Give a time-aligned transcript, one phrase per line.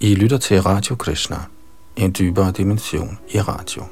[0.00, 1.36] I lytter til Radio Krishna,
[1.96, 3.82] en dybere dimension i radio.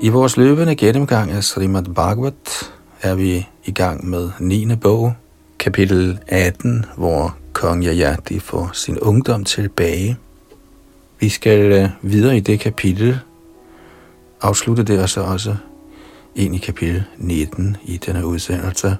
[0.00, 2.72] I vores løbende gennemgang af Srimad Bhagavat
[3.02, 4.76] er vi i gang med 9.
[4.76, 5.14] bog,
[5.58, 10.16] kapitel 18, hvor kong Yayati får sin ungdom tilbage.
[11.20, 13.18] Vi skal øh, videre i det kapitel,
[14.40, 15.56] afslutte det og så også
[16.34, 18.96] ind i kapitel 19 i denne udsendelse,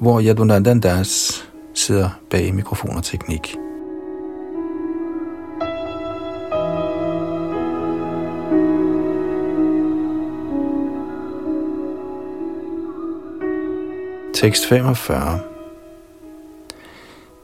[0.00, 1.44] hvor Yadunandan Das
[1.74, 3.56] sidder bag mikrofon og teknik.
[14.34, 15.53] Tekst 45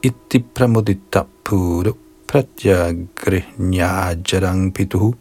[0.03, 1.93] iti pramudita puru
[2.27, 5.15] pratyagrihnyajarang pituhu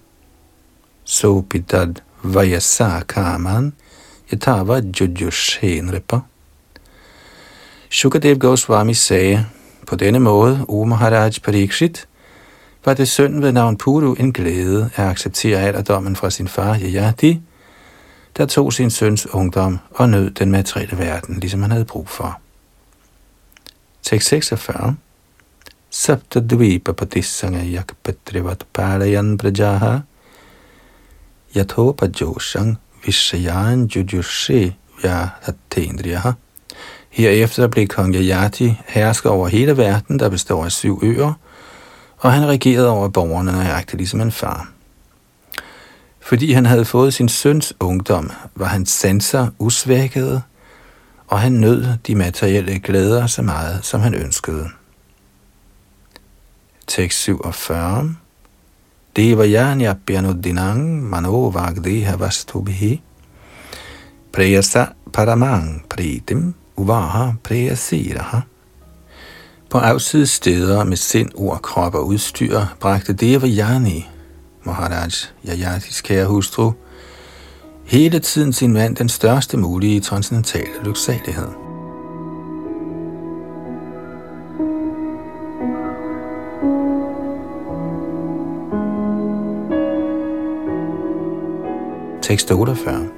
[1.05, 3.72] sopitad vayasa kaman
[4.33, 6.20] yatava jujushenripa
[7.91, 9.47] Shukadev Goswami sagde,
[9.87, 12.09] på denne måde, O Maharaj Parikshit,
[12.84, 17.41] var det søn ved navn Puru en glæde at acceptere alderdommen fra sin far Yayati,
[18.37, 22.41] der tog sin søns ungdom og nød den materielle verden, ligesom han havde brug for.
[24.03, 24.97] Tekst 46
[25.91, 30.01] Sapta dvipa patisanga yakpatrivat palayan prajaha.
[31.56, 36.33] Yathopa joshang vishayan jujushe vyahatendriyaha
[37.11, 41.33] Herefter blev kong Yajati hersker over hele verden, der består af syv øer,
[42.19, 44.71] og han regerede over borgerne nøjagtigt ligesom en far.
[46.21, 50.43] Fordi han havde fået sin søns ungdom, var hans sanser usvækkede,
[51.31, 54.69] og han nød de materielle glæder så meget, som han ønskede.
[56.87, 58.17] Tekst 47
[59.17, 63.03] Devayanya Pyanudinang Mano Vagdeha Vastubhi
[64.32, 68.41] Preyasa Paramang Pritim Uvaha Preyasiraha.
[69.71, 74.09] På afsides steder med sind, ord, krop og udstyr bragte Devayani
[74.65, 75.10] Maharaj
[75.49, 76.72] Yajatis kære hustru,
[77.91, 81.49] hele tiden sin mand den største mulige transcendentale lyksalighed.
[92.23, 93.09] Tekst 48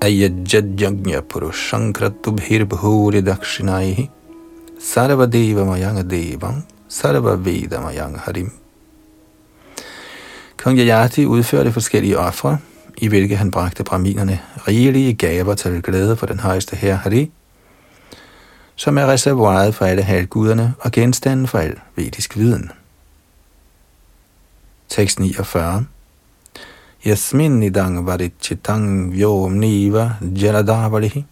[0.00, 2.32] Ayajajagnya purushankratu
[2.66, 4.10] bhuri dakshinaihi
[4.78, 8.67] sarvadeva mayanga devam sarva vedamayang harim
[10.58, 12.58] Kong Yayati udførte forskellige ofre,
[12.96, 17.30] i hvilke han bragte braminerne rigelige gaver til glæde for den højeste herre Hari,
[18.76, 22.70] som er reservoiret for alle halvguderne og genstanden for al vedisk viden.
[24.88, 25.86] Tekst 49
[27.06, 31.24] Yasmin nidang varichitang vyom niva jaladavalihi.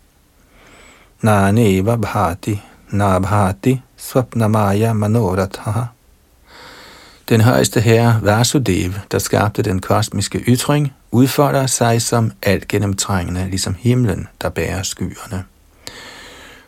[1.23, 5.96] Na neva bhati na bhati svapnamaya manorathaha
[7.29, 13.77] den højeste herre Vasudev, der skabte den kosmiske ytring, udfolder sig som alt gennemtrængende, ligesom
[13.79, 15.45] himlen, der bærer skyerne.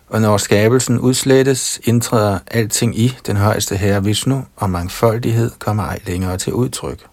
[0.09, 5.99] Og når skabelsen udslettes, indtræder alting i den højeste herre Vishnu, og mangfoldighed kommer ej
[6.07, 7.07] længere til udtryk.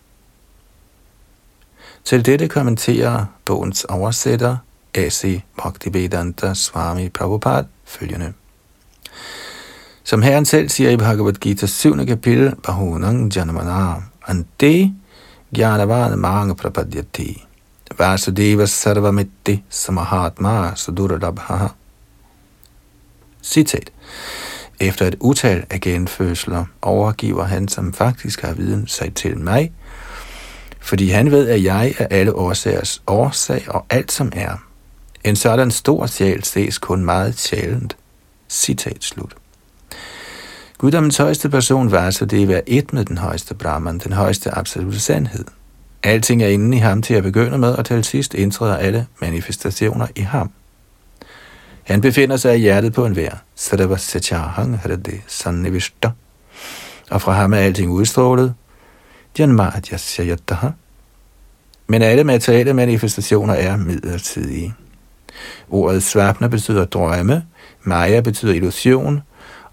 [2.03, 4.57] Til dette kommenterer bogens oversætter,
[4.93, 5.41] A.C.
[5.57, 8.33] Bhaktivedanta Swami Prabhupada, følgende.
[10.07, 12.05] Som Herren selv siger i Bhagavad Gita 7.
[12.05, 14.93] kapitel, Bahunang Janamana, Ante
[15.55, 17.43] Gyanavana Manga Prapadyati,
[17.97, 21.67] Vasudeva Sarvamitti Samahatma Sudurabhaha.
[23.43, 23.91] Citat.
[24.79, 29.71] Efter et utal af genfødsler overgiver han, som faktisk har viden, sig til mig,
[30.79, 34.63] fordi han ved, at jeg er alle årsagers årsag og alt som er.
[35.23, 37.97] En sådan stor sjæl ses kun meget sjældent.
[38.49, 39.35] Citat slut.
[40.85, 44.51] Guddommens højeste person var så det at være et med den højeste Brahman, den højeste
[44.51, 45.45] absolute sandhed.
[46.03, 50.07] Alting er inde i ham til at begynde med, og til sidst indtræder alle manifestationer
[50.15, 50.51] i ham.
[51.83, 53.43] Han befinder sig i hjertet på en vær.
[53.55, 56.11] Sarva Sachahang Hrade Sannivishta.
[57.11, 58.53] Og fra ham er alting udstrålet.
[59.39, 60.71] Janmadya
[61.87, 64.73] Men alle materielle manifestationer er midlertidige.
[65.69, 67.43] Ordet svapna betyder drømme,
[67.83, 69.21] Maya betyder illusion,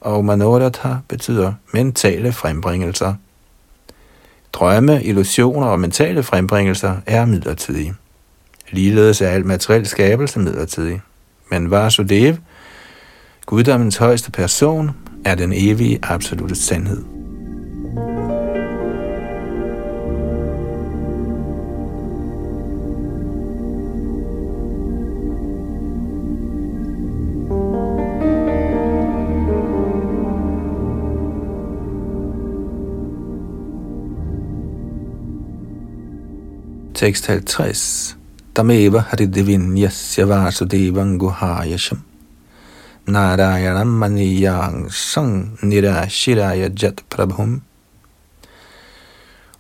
[0.03, 3.15] og manoratha betyder mentale frembringelser.
[4.53, 7.95] Drømme, illusioner og mentale frembringelser er midlertidige.
[8.71, 11.01] Ligeledes er al materiel skabelse midlertidig.
[11.51, 12.35] Men Vasudev,
[13.47, 14.91] guddommens højeste person,
[15.25, 17.22] er den evige absolute sandhed.
[37.03, 38.17] Tekst 50.
[38.55, 41.99] Tameva haridivinyasya vasudevan guhayasham.
[43.07, 47.63] Narayanam maniyang sang nirashiraya jat prabhum.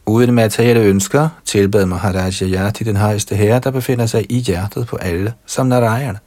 [0.06, 4.96] Uden materielle ønsker tilbad Maharaja Yati den højeste herre, der befinder sig i hjertet på
[4.96, 6.18] alle, som Narayana,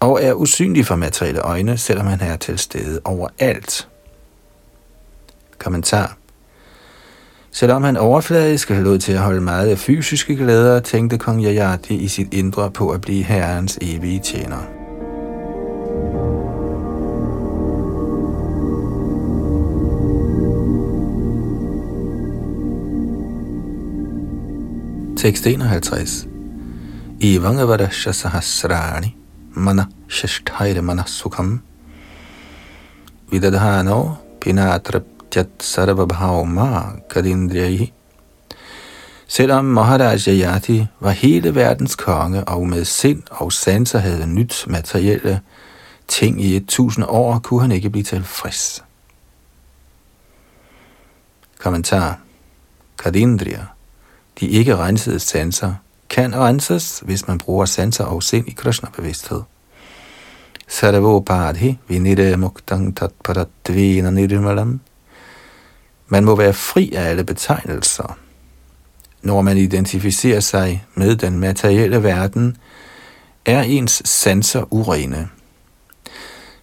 [0.00, 3.88] og er usynlig for materielle øjne, selvom han er til stede overalt.
[5.58, 6.16] Kommentar
[7.54, 12.08] Selvom han overfladisk lod til at holde meget af fysiske glæder, tænkte kong Yayati i
[12.08, 14.56] sit indre på at blive herrens evige tjener.
[25.16, 26.28] Tekst 51
[27.20, 29.16] Ivangavadasha sahasrani
[29.54, 31.60] mana shashthaira mana sukham
[33.30, 34.10] vidadhano
[34.40, 35.02] pinatrap
[35.36, 37.92] Jat Sarvabhavma Kadindriyahi.
[39.26, 45.40] Selvom Maharaj Yati var hele verdens konge og med sind og sanser havde nyt materielle
[46.08, 48.84] ting i et tusind år, kunne han ikke blive tilfreds.
[51.58, 52.18] Kommentar.
[52.98, 53.64] Kadindriya,
[54.40, 55.74] de ikke rensede sanser,
[56.10, 59.42] kan renses, hvis man bruger sanser og sind i Krishna-bevidsthed.
[60.68, 64.80] Sarvopadhi vinire muktang tatparatvina nirmalam
[66.12, 68.18] man må være fri af alle betegnelser.
[69.22, 72.56] Når man identificerer sig med den materielle verden,
[73.44, 75.28] er ens sanser urene.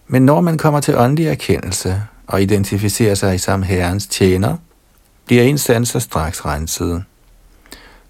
[0.06, 4.56] Men når man kommer til åndelig erkendelse og identificerer sig som Herrens tjener,
[5.26, 7.04] bliver ens sanser straks renset.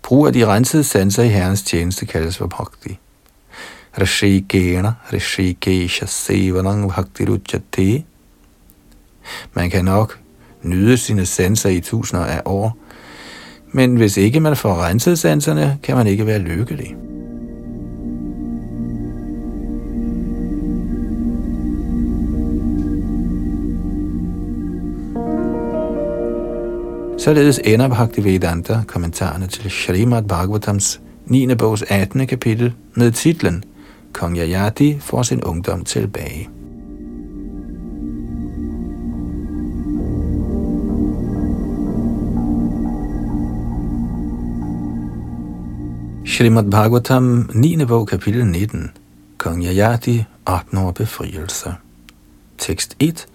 [0.02, 2.98] Brug af de rensede sanser i Herrens tjeneste kaldes for bhakti.
[4.00, 8.04] Rishikena, Rishikesha Sevanang Bhakti
[9.54, 10.20] Man kan nok
[10.62, 12.78] nyde sine sanser i tusinder af år.
[13.72, 16.96] Men hvis ikke man får renset sanserne, kan man ikke være lykkelig.
[27.18, 31.54] Således ender Bhaktivedanta kommentarerne til Srimad Bhagavatams 9.
[31.54, 32.26] bogs 18.
[32.26, 33.64] kapitel med titlen
[34.12, 36.59] Kong Yayati får sin ungdom tilbage.
[46.40, 47.86] Srimad Bhagavatam, 9.
[47.86, 48.92] bog, kapitel 19.
[49.36, 51.76] Kong Yayati opnår befrielse.
[52.58, 53.26] Tekst 1.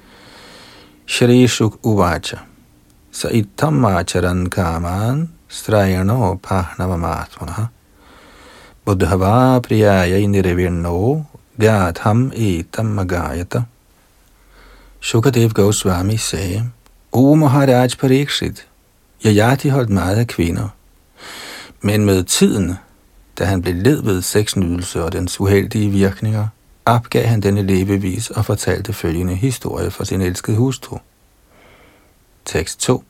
[1.06, 2.40] Shri Shuk Uvacha.
[3.12, 7.70] Saitam Acharan Kaman Strayano Pahnavamatmana
[8.88, 11.26] Buddhava Priyaya Nirivirno
[11.60, 13.66] Gatham Etam Magayata
[15.00, 16.72] Shukadev Goswami sagde,
[17.12, 18.68] O Maharaj Parikshit,
[19.26, 20.70] Yayati holdt meget af kvinder,
[21.82, 22.78] men med tiden
[23.40, 26.48] da han blev led ved sexnydelse og dens uheldige virkninger,
[26.86, 30.98] opgav han denne levevis og fortalte følgende historie for sin elskede hustru.
[32.46, 33.04] Tekst 2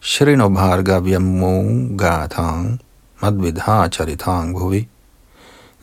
[0.00, 1.62] Shrinobhargavyamo
[1.98, 2.80] gathang
[3.22, 4.88] madvidha charitang bhuvi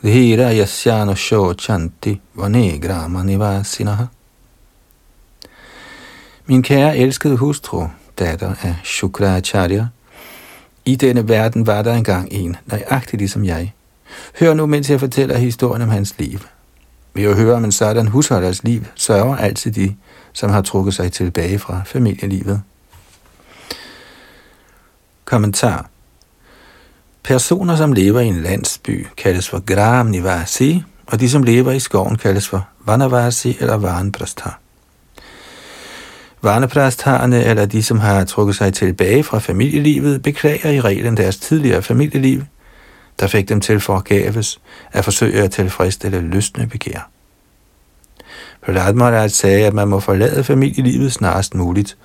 [0.04, 4.06] dhira yasyano shochanti vane grama nivasinaha
[6.46, 7.88] Min kære elskede hustru,
[8.20, 9.88] datter af Shukracharya,
[10.86, 13.74] i denne verden var der engang en, nøjagtig ligesom jeg.
[14.40, 16.40] Hør nu, mens jeg fortæller historien om hans liv.
[17.14, 19.96] Ved at høre om en sådan husholders liv, sørger altid de,
[20.34, 22.62] som har trukket sig tilbage fra familielivet.
[25.26, 25.90] Kommentar
[27.24, 31.80] Personer, som lever i en landsby, kaldes for Gram Nivasi, og de, som lever i
[31.80, 34.50] skoven, kaldes for Vanavasi eller Vanprastha.
[36.44, 41.82] Varnepræstharerne eller de, som har trukket sig tilbage fra familielivet, beklager i reglen deres tidligere
[41.82, 42.44] familieliv,
[43.20, 44.60] der fik dem til forgaves
[44.92, 47.10] at forsøge at tilfredsstille lystne begær.
[48.66, 51.98] Prahlad Maharaj sagde, at man må forlade familielivet snarest muligt,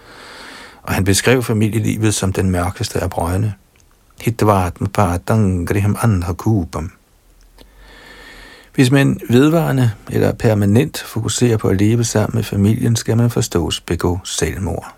[0.82, 3.54] og han beskrev familielivet som den mørkeste af brøgne.
[4.20, 6.97] Hitvatma patang griham andha kubam.
[8.78, 13.80] Hvis man vedvarende eller permanent fokuserer på at leve sammen med familien, skal man forstås
[13.80, 14.94] begå selvmord.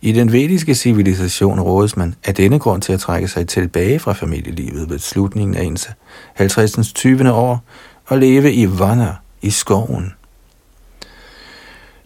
[0.00, 4.12] I den vediske civilisation rådes man af denne grund til at trække sig tilbage fra
[4.12, 5.90] familielivet ved slutningen af ens
[6.34, 6.92] 50.
[6.92, 7.32] 20.
[7.32, 7.64] år
[8.06, 10.14] og leve i vana i skoven.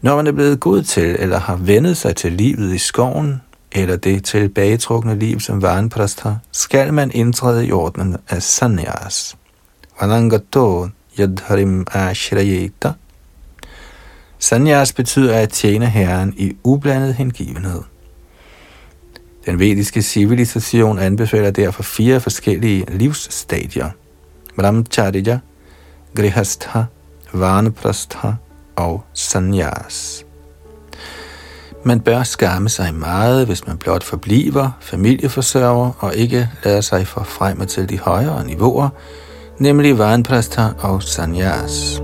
[0.00, 3.42] Når man er blevet god til eller har vendet sig til livet i skoven,
[3.72, 9.36] eller det tilbagetrukne liv som vanprastha, skal man indtræde i ordenen af sannyas
[10.00, 12.92] anangato yadharim ashrayeta.
[14.38, 17.82] Sanyas betyder at tjene Herren i ublandet hengivenhed.
[19.46, 23.90] Den vediske civilisation anbefaler derfor fire forskellige livsstadier.
[24.56, 25.38] Brahmacharya,
[26.16, 26.82] Grihastha,
[27.32, 28.32] Vanaprastha
[28.76, 30.24] og Sanyas.
[31.84, 37.66] Man bør skamme sig meget, hvis man blot forbliver familieforsørger og ikke lader sig forfremme
[37.66, 38.88] til de højere niveauer,
[39.58, 42.00] nemlig Vanprastha og Sanyas.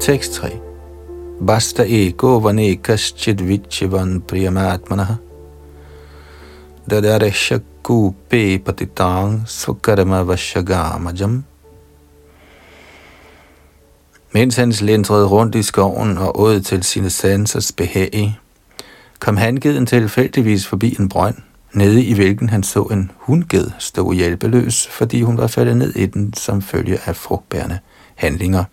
[0.00, 0.48] Tekst 3.
[1.46, 5.31] Basta eko vane kaschid vichivan priyamatmanaha
[6.90, 11.44] dadaresha kupe patitang sukarma vashagamajam.
[14.32, 18.38] Mens han slendrede rundt i skoven og åd til sine sansers behag,
[19.18, 21.36] kom hangeden tilfældigvis forbi en brønd,
[21.72, 26.06] nede i hvilken han så en hundged stå hjælpeløs, fordi hun var faldet ned i
[26.06, 27.78] den som følge af frugtbærende
[28.14, 28.64] handlinger.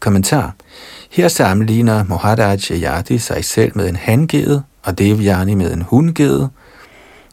[0.00, 0.54] Kommentar.
[1.10, 6.48] Her sammenligner Moharaj Yati sig selv med en hangede og Devyani med en hundgede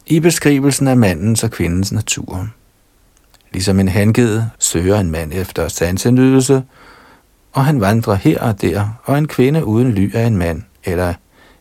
[0.06, 2.48] i beskrivelsen af mandens og kvindens natur.
[3.52, 6.62] Ligesom en hangede søger en mand efter sansenydelse,
[7.52, 11.14] og han vandrer her og der, og en kvinde uden ly af en mand eller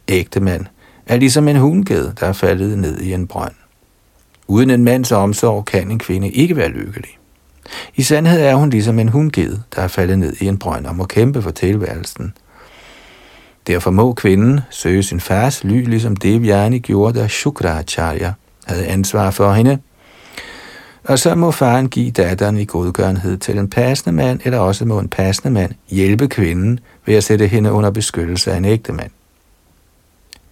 [0.08, 0.66] ægte mand
[1.06, 3.54] er ligesom en hundged, der er faldet ned i en brønd.
[4.48, 7.18] Uden en mands omsorg kan en kvinde ikke være lykkelig.
[7.96, 10.96] I sandhed er hun ligesom en hundged, der er faldet ned i en brønd og
[10.96, 12.34] må kæmpe for tilværelsen.
[13.68, 18.34] Derfor må kvinden søge sin fars ly, ligesom det gjorde, da Shukracharya
[18.66, 19.80] havde ansvar for hende.
[21.04, 25.00] Og så må faren give datteren i godgørenhed til en passende mand, eller også må
[25.00, 29.12] en passende mand hjælpe kvinden ved at sætte hende under beskyttelse af en ægte mand.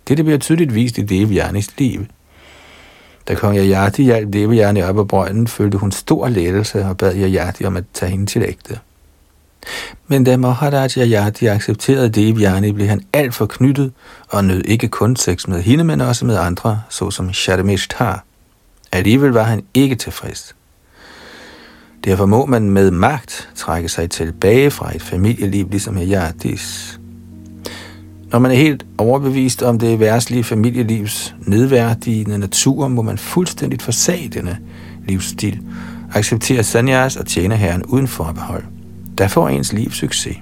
[0.08, 2.06] Dette bliver tydeligt vist i Devyarnis liv–
[3.28, 7.66] da kong Yajati hjalp Devayani op af brønden, følte hun stor lettelse og bad Yajati
[7.66, 8.80] om at tage hende til ægte.
[10.08, 13.92] Men da Maharaj Yajati accepterede Devayani, blev han alt for knyttet
[14.30, 18.24] og nød ikke kun sex med hende, men også med andre, såsom Sharmishthar.
[18.92, 20.56] Alligevel var han ikke tilfreds.
[22.06, 27.00] Derfor må man med magt trække sig tilbage fra et familieliv ligesom Yajatis.
[28.32, 34.30] Når man er helt overbevist om det værtslige familielivs nedværdigende natur, må man fuldstændigt forsage
[34.30, 34.58] denne
[35.06, 35.62] livsstil,
[36.14, 38.64] acceptere sanyas og tjene herren uden forbehold.
[39.18, 40.38] Der får ens liv succes.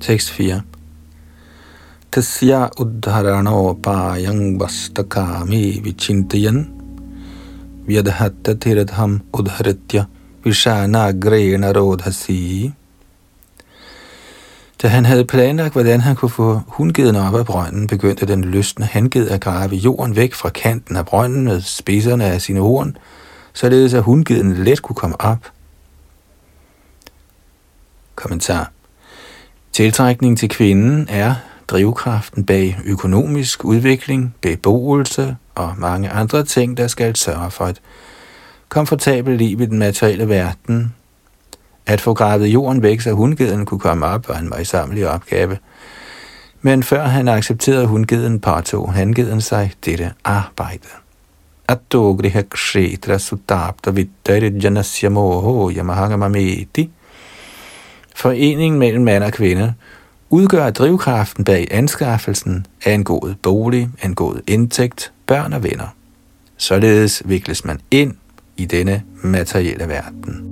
[0.00, 0.62] Tekst 4.
[2.10, 6.77] Tasya uddharanopayang vastakami vichintayan
[7.88, 10.04] vyadhatta tiradham udharitya
[10.44, 12.72] vishana grena rodhasi.
[14.82, 18.86] Da han havde planlagt, hvordan han kunne få hundgeden op af brønden, begyndte den lystne
[18.86, 22.96] hanged at grave jorden væk fra kanten af brønden med spidserne af sine horn,
[23.52, 25.50] således at hundgeden let kunne komme op.
[28.14, 28.72] Kommentar
[29.72, 31.34] Tiltrækning til kvinden er
[31.68, 37.80] drivkraften bag økonomisk udvikling, beboelse og mange andre ting, der skal sørge for et
[38.68, 40.94] komfortabelt liv i den materielle verden.
[41.86, 45.58] At få gravet jorden væk, så hundgeden kunne komme op, var en møjsamlig opgave.
[46.62, 50.88] Men før han accepterede hundgeden, påtog hangeden sig dette arbejde.
[51.68, 56.90] Atogriha kshetra sudabda vittari janasya moho yamahangamameti
[58.14, 59.74] Foreningen mellem mand og kvinde
[60.30, 65.94] udgør drivkraften bag anskaffelsen af en god bolig, en god indtægt, børn og venner.
[66.56, 68.14] Således vikles man ind
[68.56, 70.44] i denne materielle verden.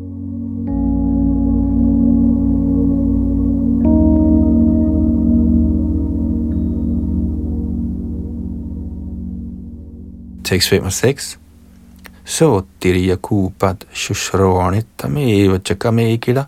[10.45, 11.38] Tekst 5 og 6
[12.26, 16.45] so diriya kupat shushronitamev chakamekila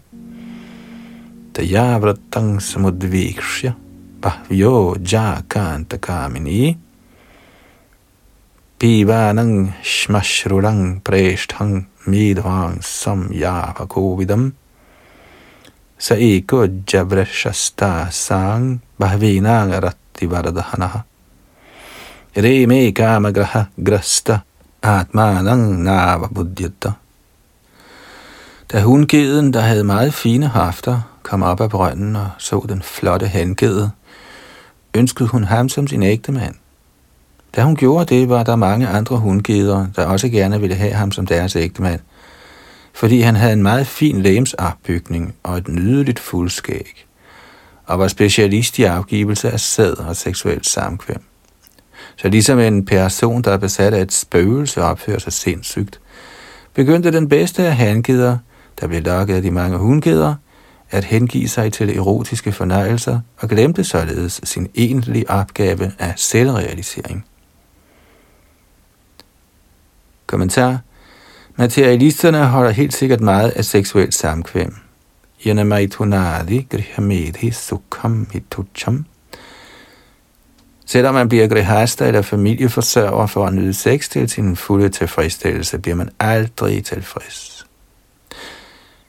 [1.55, 3.73] tayavratang samudvikshya
[4.23, 6.88] bahvyo jakanta kamini
[8.79, 14.53] Pibanang shmashrulang preshthang midvang samyava kovidam
[15.99, 21.03] sa eko javrashasta sang bahvinang ratti vardhanaha
[22.37, 24.45] re me kamagraha grasta
[24.81, 26.95] atmanang nava buddhyatta.
[28.73, 33.27] Da hundgeden, der havde meget fine hafter, kom op af brønden og så den flotte
[33.27, 33.91] hengede,
[34.95, 36.55] ønskede hun ham som sin ægte mand.
[37.57, 41.13] Da hun gjorde det, var der mange andre hundgeder, der også gerne ville have ham
[41.13, 42.01] som deres ægtemand,
[42.95, 47.07] fordi han havde en meget fin lægemsopbygning og et nydeligt fuldskæg,
[47.87, 51.23] og var specialist i afgivelse af sæd og seksuelt samkvem.
[52.17, 56.01] Så ligesom en person, der er besat af et spøgelse, opfører sig sindssygt,
[56.75, 58.39] begyndte den bedste af hangeder,
[58.81, 60.35] der blev lokket af de mange hundgeder,
[60.91, 67.25] at hengive sig til erotiske fornøjelser og glemte således sin egentlige opgave af selvrealisering.
[70.29, 70.79] Kommentar
[71.57, 74.77] Materialisterne holder helt sikkert meget af seksuelt samkvem.
[75.47, 79.05] Yanamaitunadi grihamedhi sukham hitucham
[80.87, 85.95] Selvom man bliver grihasta eller familieforsørger for at nyde sex til sin fulde tilfredsstillelse, bliver
[85.95, 87.67] man aldrig tilfreds.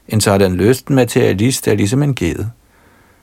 [0.08, 2.46] En sådan lysten materialist er ligesom en ged.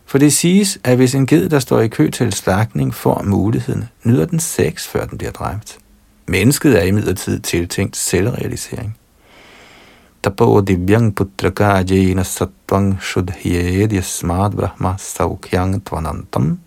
[0.06, 3.88] For det siges, at hvis en ged, der står i kø til slagtning, får muligheden,
[4.04, 5.78] nyder den sex, før den bliver dræbt.
[6.28, 8.96] Mennesket er imidlertid tiltænkt selvrealisering.
[10.22, 16.58] Tapo divyang putraka jena sattvang shudhyed yasmad brahma saukyang tvanantam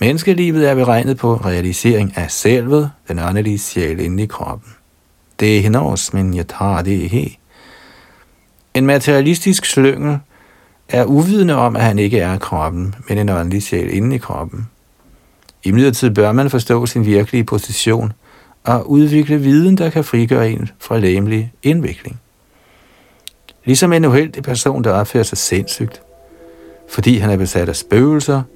[0.00, 4.70] Menneskelivet er beregnet på realisering af selvet, den åndelige sjæl inde i kroppen.
[5.40, 7.38] Det er henogs, men jeg tager det ikke.
[8.74, 10.18] En materialistisk slyngel
[10.88, 14.68] er uvidende om, at han ikke er kroppen, men en åndelig sjæl inde i kroppen.
[15.64, 18.12] I midlertid bør man forstå sin virkelige position
[18.64, 22.20] og udvikle viden, der kan frigøre en fra læmelig indvikling.
[23.64, 26.02] Ligesom en uheldig person, der opfører sig sindssygt,
[26.88, 28.42] fordi han er besat af spøgelser–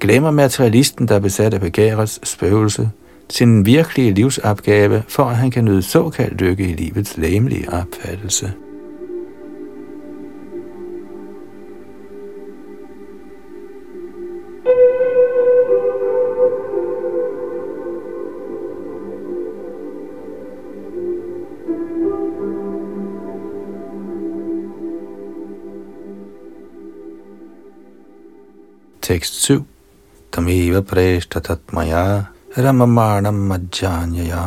[0.00, 2.90] glemmer materialisten, der er besat af begærets spøgelse,
[3.30, 8.52] sin virkelige livsopgave, for at han kan nyde såkaldt lykke i livets læmelige opfattelse.
[29.10, 29.64] tekst 7.
[30.30, 34.42] Tameva preshta tatmaya ramamanam majjanyaya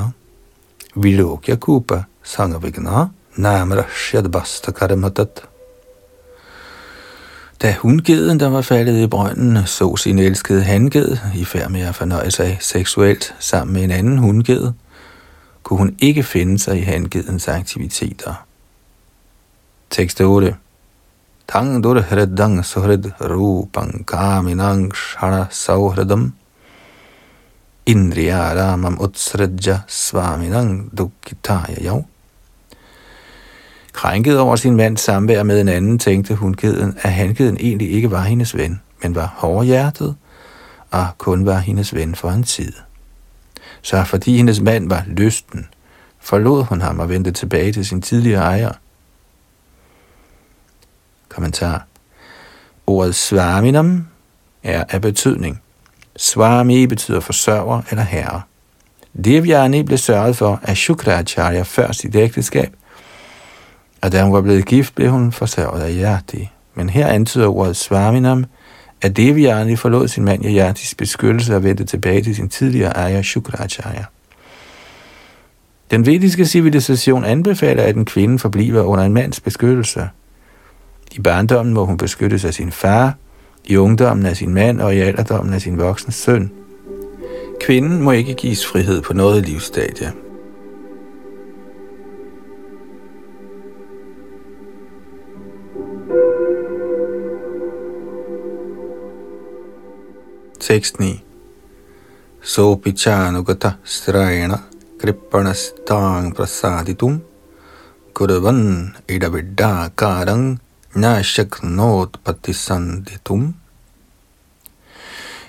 [0.96, 5.44] vilokya kupa sangavigna namrashyad basta karmatat.
[7.62, 11.96] Da hundgeden, der var faldet i brønden, så sin elskede hanged i færd med at
[11.96, 14.72] fornøje sig seksuelt sammen med en anden hundged,
[15.64, 18.46] kunne hun ikke finde sig i hangedens aktiviteter.
[19.90, 20.56] Tekst 8
[21.48, 26.34] Tang durhridang suhrid rupang kaminang shana sauhridam
[27.86, 32.06] indriyaramam utsridja svaminang dukkitaya yav.
[33.94, 38.12] Krænket over sin mands samvær med en anden, tænkte hun keden, at hankeden egentlig ikke
[38.12, 40.16] var hendes ven, men var hårdhjertet
[40.92, 42.74] og kun var hendes ven for en tid.
[43.82, 45.66] Så fordi hendes mand var lysten,
[46.20, 48.72] forlod hun ham og vendte tilbage til sin tidligere ejer–
[51.34, 51.86] Kommentar.
[52.88, 54.08] Ordet svaminam
[54.64, 55.62] er af betydning.
[56.16, 58.42] Swami betyder forsørger eller herre.
[59.26, 62.74] Devyani blev sørget for af Shukracharya før sit ægteskab,
[64.02, 66.50] og da hun var blevet gift, blev hun forsørget af Yati.
[66.76, 68.46] Men her antyder ordet Swaminam,
[69.02, 74.04] at Devyani forlod sin mand Yatis beskyttelse og vendte tilbage til sin tidligere ejer Shukracharya.
[75.92, 80.10] Den vediske civilisation anbefaler, at en kvinde forbliver under en mands beskyttelse–
[81.14, 83.16] i barndommen må hun beskyttes af sin far,
[83.66, 86.52] i ungdommen af sin mand og i alderdommen af sin voksne søn.
[87.62, 90.14] Kvinden må ikke gives frihed på noget livsstadie.
[100.60, 101.24] Tekst 9
[102.42, 104.58] Sopichanugata strayana
[105.00, 107.22] krippanastang prasaditum
[108.14, 109.90] kurvan idavidda
[110.94, 113.56] karang Nashaknot patisanditum.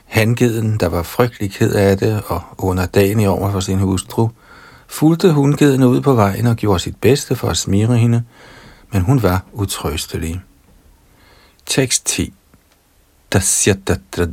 [0.06, 4.30] Hangeden, der var frygtelig ked af det og underdanig over for sin hustru,
[4.88, 8.24] fulgte hundgeden ud på vejen og gjorde sit bedste for at smire hende,
[8.92, 10.40] men hun var utrøstelig.
[11.66, 12.32] Tekst 10
[13.30, 14.26] Tasya tatra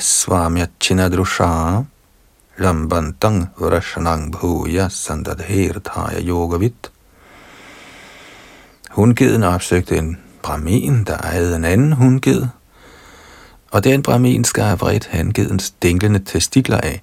[0.00, 1.84] swamyachinadrusha
[2.58, 6.90] lambantang vrashanang bhuya sandadhirthaya yogavit.
[8.90, 12.46] Hundgeden opsøgte en bramin, der ejede en anden hundged,
[13.70, 17.02] og den bramin skar vredt hangedens dinglende testikler af.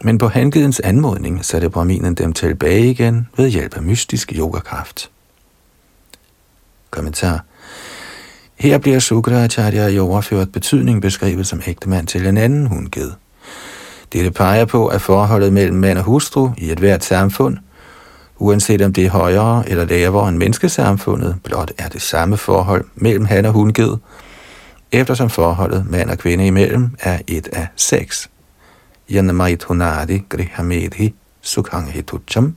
[0.00, 5.10] Men på hangedens anmodning satte braminen dem tilbage igen ved hjælp af mystisk yogakraft.
[6.90, 7.44] Kommentar
[8.56, 13.10] her bliver Sukracharya i overført betydning beskrevet som ægtemand til en anden hundged.
[14.12, 17.56] Dette peger på, at forholdet mellem mand og hustru i et hvert samfund,
[18.40, 23.24] uanset om det er højere eller lavere end menneskesamfundet, blot er det samme forhold mellem
[23.24, 23.96] han og hundged,
[24.92, 28.30] eftersom forholdet mand og kvinde imellem er et af seks.
[29.10, 32.54] Yanamaithunadi grihamedhi sukhanghetucham.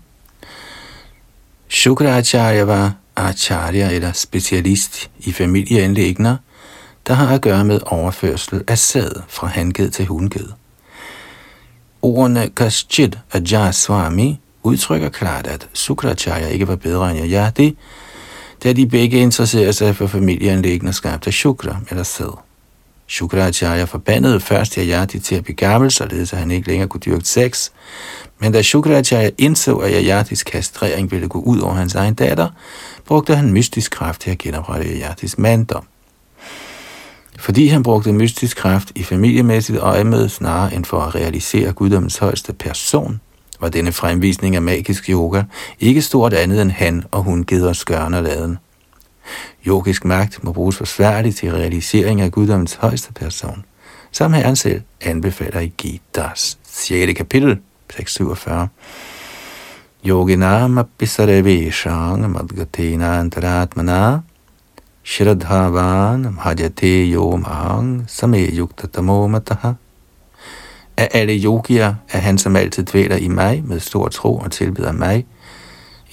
[1.69, 6.37] Shukracharya var acharya eller specialist i familieanlægner,
[7.07, 10.47] der har at gøre med overførsel af sæd fra hanged til hundged.
[12.01, 17.77] Ordene Kaschid og Swami udtrykker klart, at Sukracharya ikke var bedre end Yajati,
[18.63, 22.37] da de begge interesserer sig for familieanlæggende skabt af Shukra eller sæd.
[23.07, 27.25] Shukracharya forbandede først Yajati til at blive gammel, således at han ikke længere kunne dyrke
[27.25, 27.69] sex,
[28.39, 32.49] men da Shukracharya indså, at Yajatis kastrering ville gå ud over hans egen datter,
[33.05, 35.87] brugte han mystisk kraft til at genoprette Yajatis manddom.
[37.39, 42.53] Fordi han brugte mystisk kraft i familiemæssigt øjemed snarere end for at realisere guddommens højeste
[42.53, 43.21] person,
[43.63, 45.43] var denne fremvisning af magisk yoga
[45.79, 48.57] ikke stort andet end han og hun gider skørne og laden.
[49.67, 53.65] Yogisk magt må bruges forsværligt til realisering af guddommens højeste person,
[54.11, 57.17] som herren selv anbefaler i Gita's 6.
[57.17, 58.67] kapitel 647.
[60.05, 64.19] Yoginam apisareveshang madgatena antaratmana
[65.03, 69.73] Shradhavan bhajate yomang same yukta.
[70.97, 74.91] Af alle yogier er han, som altid dvæler i mig med stor tro og tilbeder
[74.91, 75.25] mig,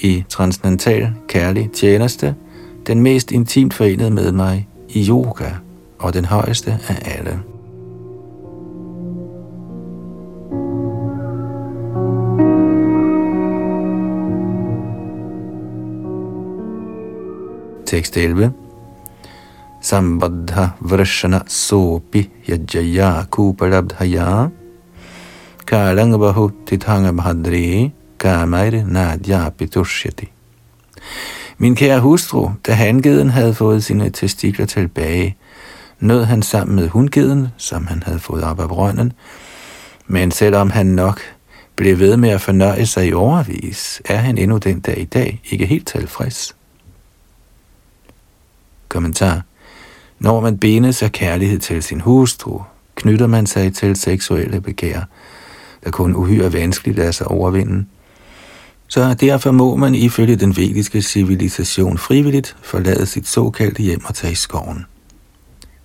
[0.00, 2.34] i transcendental kærlig tjeneste,
[2.86, 5.50] den mest intimt forenet med mig i yoga
[5.98, 7.40] og den højeste af alle.
[17.86, 18.52] Tekst 11
[19.82, 24.48] Sambadha vrashana sopi yajaya kupalabdhaya
[25.70, 30.26] kalang bahutti tangam hadri, kamair nadya pitushyati.
[31.58, 35.36] Min kære hustru, da hangeden havde fået sine testikler tilbage,
[36.00, 39.12] nød han sammen med hundgeden, som han havde fået op af brønden,
[40.06, 41.20] men selvom han nok
[41.76, 45.40] blev ved med at fornøje sig i overvis, er han endnu den dag i dag
[45.50, 46.56] ikke helt tilfreds.
[48.88, 49.42] Kommentar
[50.20, 52.62] når man benes af kærlighed til sin hustru,
[52.94, 55.00] knytter man sig til seksuelle begær,
[55.84, 57.84] der kun uhyre vanskeligt lader sig overvinde.
[58.88, 64.32] Så derfor må man ifølge den vediske civilisation frivilligt forlade sit såkaldte hjem og tage
[64.32, 64.84] i skoven.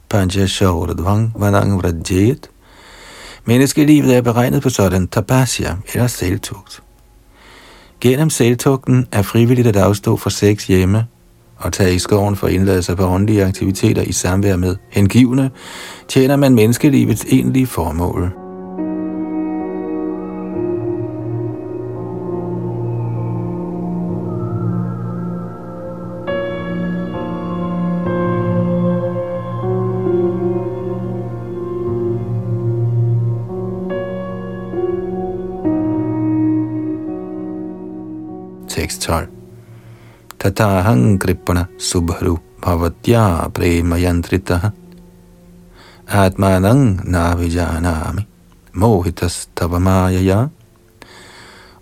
[0.10, 2.50] Panchashoradvang vanang vrajet.
[3.46, 6.84] Menneskelivet er beregnet på sådan tapasya eller selvtugt.
[8.02, 11.06] Gennem selvtugten er frivilligt at afstå for sex hjemme,
[11.58, 15.52] og tage i skoven for at indlade sig på åndelige aktiviteter i samvær med hengivne,
[16.08, 18.45] tjener man menneskelivets egentlige formål.
[40.45, 43.25] तथाहं कृपण सुभरु भवत्या
[43.57, 44.71] प्रेमयन्त्रितः
[46.23, 46.81] आत्मानं
[47.15, 48.23] नाभिजानामि
[48.77, 50.51] mohitastav maya.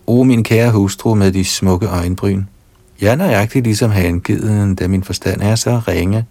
[0.07, 2.49] O min kære hustru med de smukke øjenbryn,
[3.01, 6.27] jeg er nøjagtigt ligesom hangiden, da min forstand er så ringe,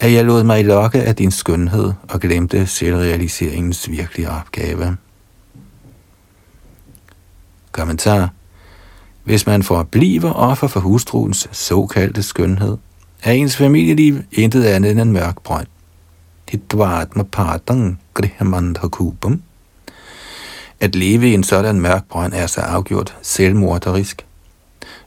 [0.00, 4.96] at jeg lod mig lokke af din skønhed og glemte selvrealiseringens virkelige opgave.
[7.72, 8.30] Kommentar
[9.23, 12.77] hvis man forbliver offer for hustruens såkaldte skønhed,
[13.23, 15.67] er ens familieliv intet andet end en mørk brønd.
[16.49, 19.41] Hidvatma patang grihmandhakubam.
[20.79, 24.25] At leve i en sådan mørk brønd er så afgjort selvmorderisk.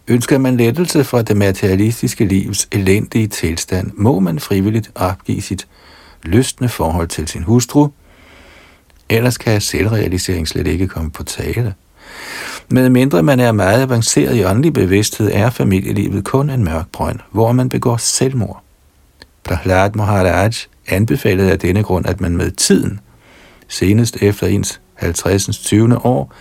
[0.08, 5.66] Ønsker man lettelse fra det materialistiske livs elendige tilstand, må man frivilligt opgive sit
[6.22, 7.88] lystende forhold til sin hustru,
[9.08, 11.74] ellers kan selvrealisering slet ikke komme på tale–
[12.68, 17.18] med mindre man er meget avanceret i åndelig bevidsthed, er familielivet kun en mørk brønd,
[17.30, 18.62] hvor man begår selvmord.
[19.44, 20.52] Prahlad Maharaj
[20.88, 23.00] anbefalede af denne grund, at man med tiden,
[23.68, 25.58] senest efter ens 50.
[25.58, 26.06] 20.
[26.06, 26.32] år,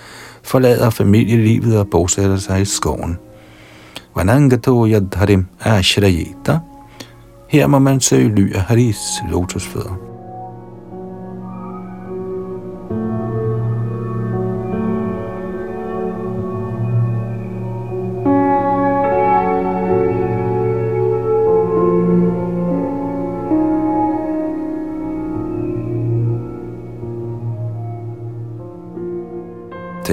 [0.43, 3.17] forlader familielivet og bosætter sig i skoven.
[4.15, 6.59] Vanangato yadharim ashrayita.
[7.49, 8.97] Her må man søge ly af Haris
[9.31, 10.04] lotusfødder.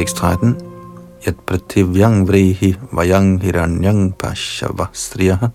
[0.03, 0.59] Tekst 13.
[1.27, 5.55] Yat prativyang vrihi vayang hiranyang pashavasriyaha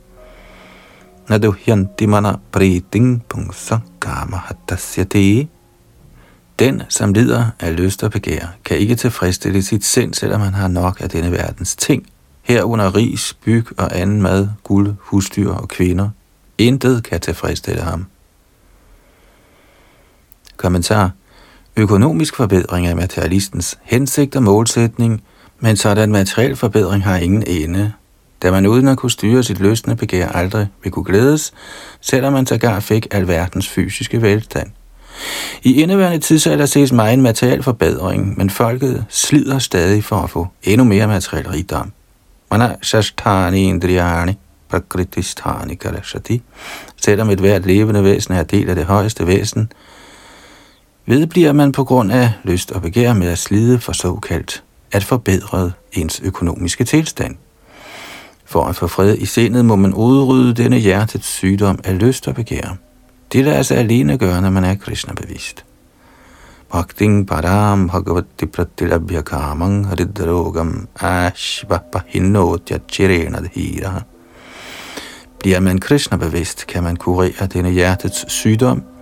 [1.27, 5.49] naduhyanti mana priting pungsa kama hatasyati.
[6.59, 10.67] Den, som lider af lyst og begær, kan ikke tilfredsstille sit sind, selvom man har
[10.67, 12.07] nok af denne verdens ting.
[12.41, 16.09] Herunder ris, byg og anden mad, guld, husdyr og kvinder.
[16.57, 18.05] Intet kan tilfredsstille ham.
[20.57, 21.11] Kommentar
[21.77, 25.23] Økonomisk forbedring er materialistens hensigt og målsætning,
[25.59, 27.93] men sådan materiel forbedring har ingen ende.
[28.41, 31.53] Da man uden at kunne styre sit løsende begær aldrig vil kunne glædes,
[32.01, 34.69] selvom man sågar fik alverdens fysiske velstand.
[35.63, 40.83] I indeværende tidsalder ses meget materiel forbedring, men folket slider stadig for at få endnu
[40.83, 41.91] mere materiel rigdom.
[42.51, 44.33] Man er shashtani indriyani,
[44.69, 46.41] prakritistani karashati.
[47.01, 49.71] Selvom et hvert levende væsen er del af det højeste væsen,
[51.07, 55.71] vedbliver man på grund af lyst og begær med at slide for såkaldt at forbedre
[55.91, 57.35] ens økonomiske tilstand.
[58.45, 62.35] For at få fred i sindet må man udrydde denne hjertets sygdom af lyst og
[62.35, 62.77] begær.
[63.33, 65.65] Det lader sig alene gøre, når man er Krishna-bevidst.
[66.71, 74.01] Bhakting param bhagavati pratilabhyakamang haridrogam ashvapahinotya chirenadhira.
[75.39, 78.83] Bliver man Krishna-bevidst, kan man kurere denne hjertets sygdom–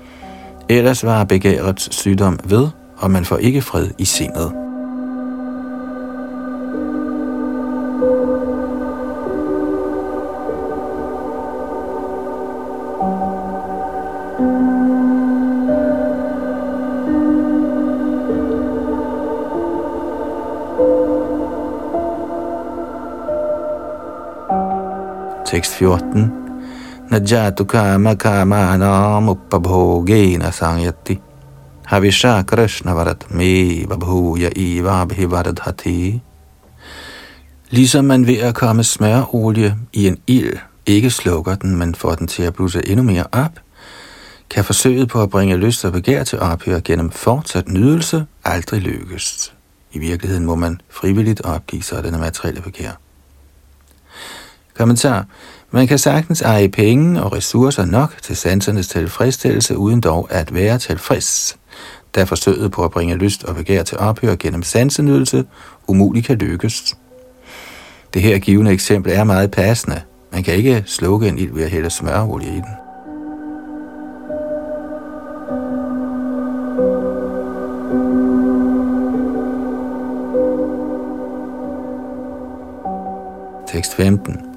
[0.69, 4.51] Ellers var begærets sygdom ved, og man får ikke fred i sindet.
[25.45, 26.44] Tekst 14
[27.09, 31.19] Najatu kama kama anam uppabhogena sangyati.
[31.85, 36.21] Havisha Krishna varat me babhuya iva bhivardhati.
[37.69, 42.27] Ligesom man ved at komme smørolie i en ild ikke slukker den, men får den
[42.27, 43.59] til at blusse endnu mere op,
[44.49, 49.53] kan forsøget på at bringe lyst og begær til ophør gennem fortsat nydelse aldrig lykkes.
[49.91, 52.91] I virkeligheden må man frivilligt opgive sådanne materielle begær.
[54.77, 55.25] Kommentar.
[55.75, 60.77] Man kan sagtens eje penge og ressourcer nok til sansernes tilfredsstillelse, uden dog at være
[60.77, 61.57] tilfreds.
[62.15, 65.45] Da forsøget på at bringe lyst og begær til ophør gennem sansenydelse
[65.87, 66.97] umuligt kan lykkes.
[68.13, 70.01] Det her givende eksempel er meget passende.
[70.31, 72.75] Man kan ikke slukke en ild ved at hælde smørolie i den.
[83.67, 84.54] Tekst 15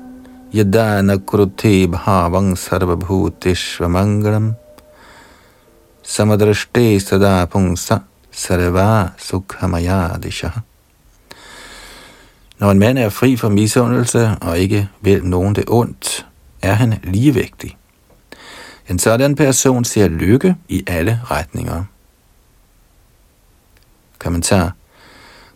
[0.54, 4.56] यदा kruti bhavang sarvabhutishvamangalam
[6.02, 10.50] samadrishte sada pungsa sarva sukhamaya disha.
[12.58, 16.26] Når en mand er fri for misundelse og ikke vil nogen det ondt,
[16.62, 17.76] er han ligevægtig.
[18.88, 21.84] En sådan person ser lykke i alle retninger.
[24.18, 24.72] Kommentar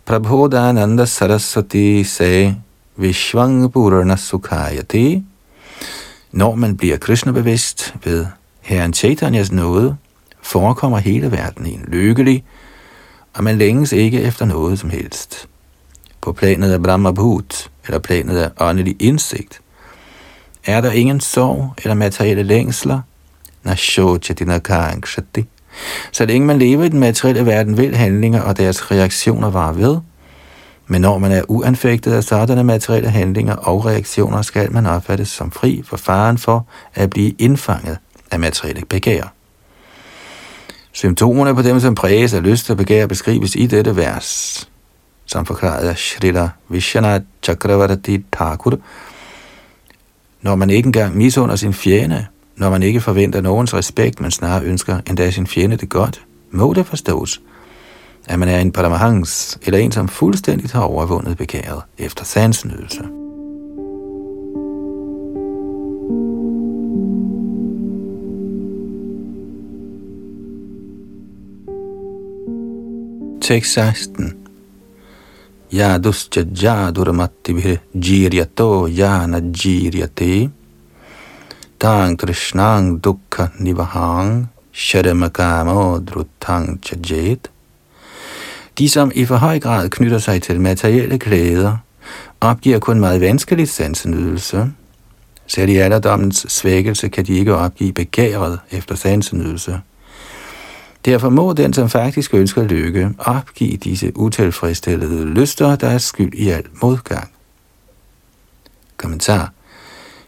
[0.05, 2.55] Prabhudananda Saraswati sagde,
[2.95, 5.23] Vishwang Purana Sukhayati.
[6.31, 8.25] Når man bliver Krishna-bevidst ved
[8.61, 9.95] Herren Chaitanyas nåde,
[10.41, 12.43] forekommer hele verden en lykkelig,
[13.33, 15.47] og man længes ikke efter noget som helst.
[16.21, 19.61] På planet af Brahma Bhut, eller planet af åndelig indsigt,
[20.65, 23.01] er der ingen sorg eller materielle længsler,
[26.11, 29.97] så længe man lever i den materielle verden, vil handlinger og deres reaktioner vare ved–
[30.87, 35.51] men når man er uanfægtet af sådanne materielle handlinger og reaktioner, skal man opfattes som
[35.51, 37.97] fri for faren for at blive indfanget
[38.31, 39.33] af materielle begær.
[40.91, 44.69] Symptomerne på dem, som præges af lyst og begær, beskrives i dette vers,
[45.25, 48.77] som forklaret af Shrila Vishana Chakravarti Thakur.
[50.41, 54.63] Når man ikke engang misunder sin fjende, når man ikke forventer nogens respekt, men snarere
[54.63, 57.41] ønsker endda sin fjende det godt, må det forstås–
[58.27, 63.03] at man er en paramahans, eller en, som fuldstændigt har overvundet begæret efter sansnydelse.
[73.41, 74.33] Tekst 16
[75.73, 80.49] Yaduscha jaduramattibhir jiryato yana jiryate
[81.79, 87.52] Tang Krishnang dukkha Nivahang Shadamakamo druttang Chajet
[88.77, 91.77] de, som i for høj grad knytter sig til materielle klæder,
[92.41, 94.71] opgiver kun meget vanskeligt sansenydelse.
[95.47, 99.79] Selv i alderdommens svækkelse kan de ikke opgive begæret efter sansenydelse.
[101.05, 106.49] Derfor må den, som faktisk ønsker lykke, opgive disse utilfredsstillede lyster, der er skyld i
[106.49, 107.31] al modgang.
[108.97, 109.51] Kommentar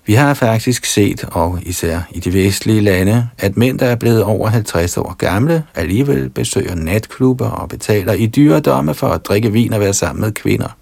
[0.06, 4.24] vi har faktisk set, og især i de vestlige lande, at mænd, der er blevet
[4.24, 9.52] over 50 år gamle, alligevel besøger natklubber og betaler i dyre domme for at drikke
[9.52, 10.78] vin og være sammen med kvinder.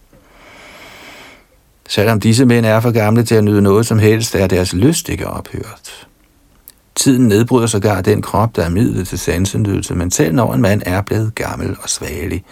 [1.87, 5.09] Selvom disse mænd er for gamle til at nyde noget som helst, er deres lyst
[5.09, 6.07] ikke ophørt.
[6.95, 10.81] Tiden nedbryder sågar den krop, der er midlet til sansenydelse, men selv når en mand
[10.85, 12.43] er blevet gammel og svagelig,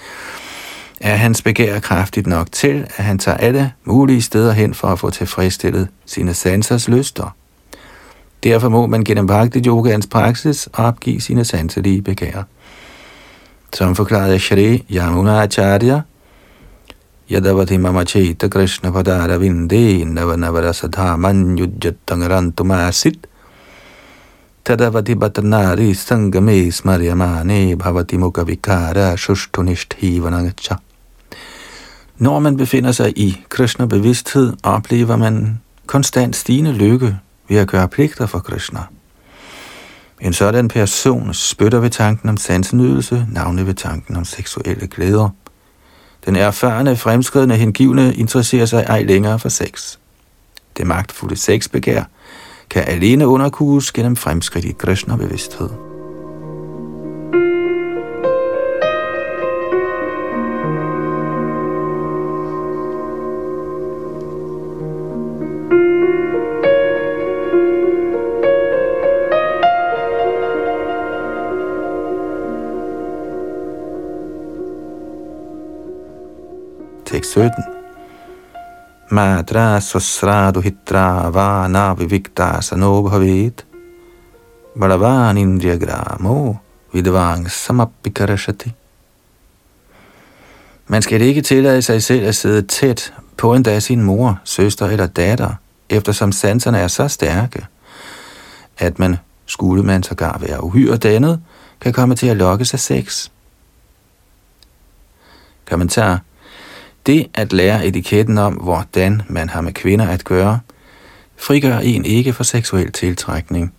[1.01, 4.99] er hans begær kraftigt nok til, at han tager alle mulige steder hen for at
[4.99, 7.35] få tilfredsstillet sine sansers lyster.
[8.43, 12.43] Derfor må man gennem Bhakti Yogans praksis opgive sine sanselige begær.
[13.73, 16.01] Som forklarede Shri Yamuna Acharya,
[17.31, 23.27] Yadavati mama cheta krishna padara vinde navanavara sadhaman yujjatangarantumasit
[24.65, 30.90] Tadavati batanari sangame smaryamane bhavati mukavikara shushtunishtivanagacha.
[32.21, 37.17] Når man befinder sig i Krishna bevidsthed, oplever man konstant stigende lykke
[37.49, 38.79] ved at gøre pligter for Krishna.
[40.19, 45.29] En sådan person spytter ved tanken om sansenydelse, navnet ved tanken om seksuelle glæder.
[46.25, 49.97] Den erfarne, fremskridende, hengivne interesserer sig ej længere for sex.
[50.77, 52.03] Det magtfulde sexbegær
[52.69, 55.90] kan alene underkues gennem fremskridt i Krishna-bevidsthed.
[77.21, 77.63] 6.17.
[79.09, 83.65] Madra swasradu hitra vana vivikta sanobhavet
[84.79, 86.55] Balavan indriya gramo
[86.93, 88.73] vidvang samapikarashati.
[90.87, 95.07] Man skal ikke tillade sig selv at sidde tæt på endda sin mor, søster eller
[95.07, 95.53] datter,
[95.89, 97.65] eftersom sanserne er så stærke,
[98.77, 101.41] at man, skulle man sågar være uhyre dannet,
[101.81, 103.29] kan komme til at lokke sig sex.
[105.69, 106.19] Kommentar
[107.05, 110.59] det at lære etiketten om, hvordan man har med kvinder at gøre,
[111.37, 113.73] frigør en ikke for seksuel tiltrækning.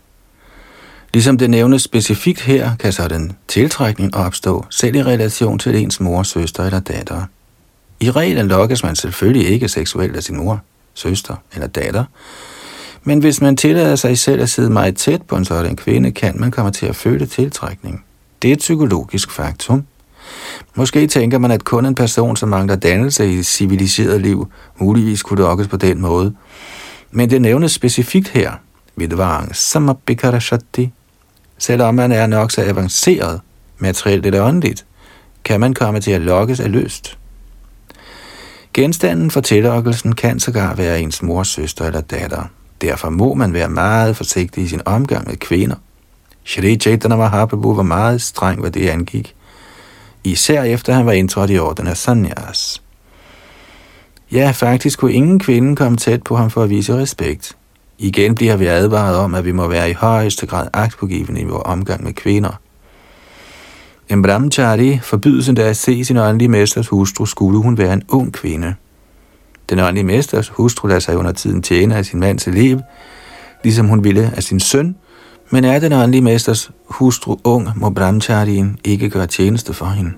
[1.14, 6.22] Ligesom det nævnes specifikt her, kan sådan tiltrækning opstå, selv i relation til ens mor,
[6.22, 7.22] søster eller datter.
[8.00, 10.60] I reglen lokkes man selvfølgelig ikke seksuelt af sin mor,
[10.94, 12.04] søster eller datter,
[13.04, 16.40] men hvis man tillader sig selv at sidde meget tæt på en sådan kvinde, kan
[16.40, 18.04] man komme til at føle tiltrækning.
[18.42, 19.84] Det er et psykologisk faktum.
[20.74, 25.22] Måske tænker man, at kun en person, som mangler dannelse i et civiliseret liv, muligvis
[25.22, 26.34] kunne lokkes på den måde.
[27.10, 28.52] Men det nævnes specifikt her,
[28.96, 30.92] Vidvang Samabikarashati.
[31.58, 33.40] Selvom man er nok så avanceret,
[33.78, 34.84] materielt eller åndeligt,
[35.44, 37.18] kan man komme til at lokkes af lyst.
[38.74, 42.44] Genstanden for tillokkelsen kan sågar være ens mors søster eller datter.
[42.80, 45.76] Derfor må man være meget forsigtig i sin omgang med kvinder.
[46.44, 49.34] Shri Chaitanya Mahaprabhu var meget streng, hvad det angik
[50.24, 52.82] især efter han var indtrådt i orden af Sanyas.
[54.32, 57.56] Ja, faktisk kunne ingen kvinde komme tæt på ham for at vise respekt.
[57.98, 61.62] Igen bliver vi advaret om, at vi må være i højeste grad agtpågivende i vores
[61.64, 62.60] omgang med kvinder.
[64.08, 68.32] En brahmachari forbydes endda at se sin åndelige mesters hustru, skulle hun være en ung
[68.32, 68.74] kvinde.
[69.70, 72.80] Den åndelige mesters hustru lader sig under tiden tjene af sin mands liv,
[73.64, 74.96] ligesom hun ville af sin søn,
[75.52, 80.10] men er den åndelige mesters hustru ung, må brahmacharien ikke gøre tjeneste for hende.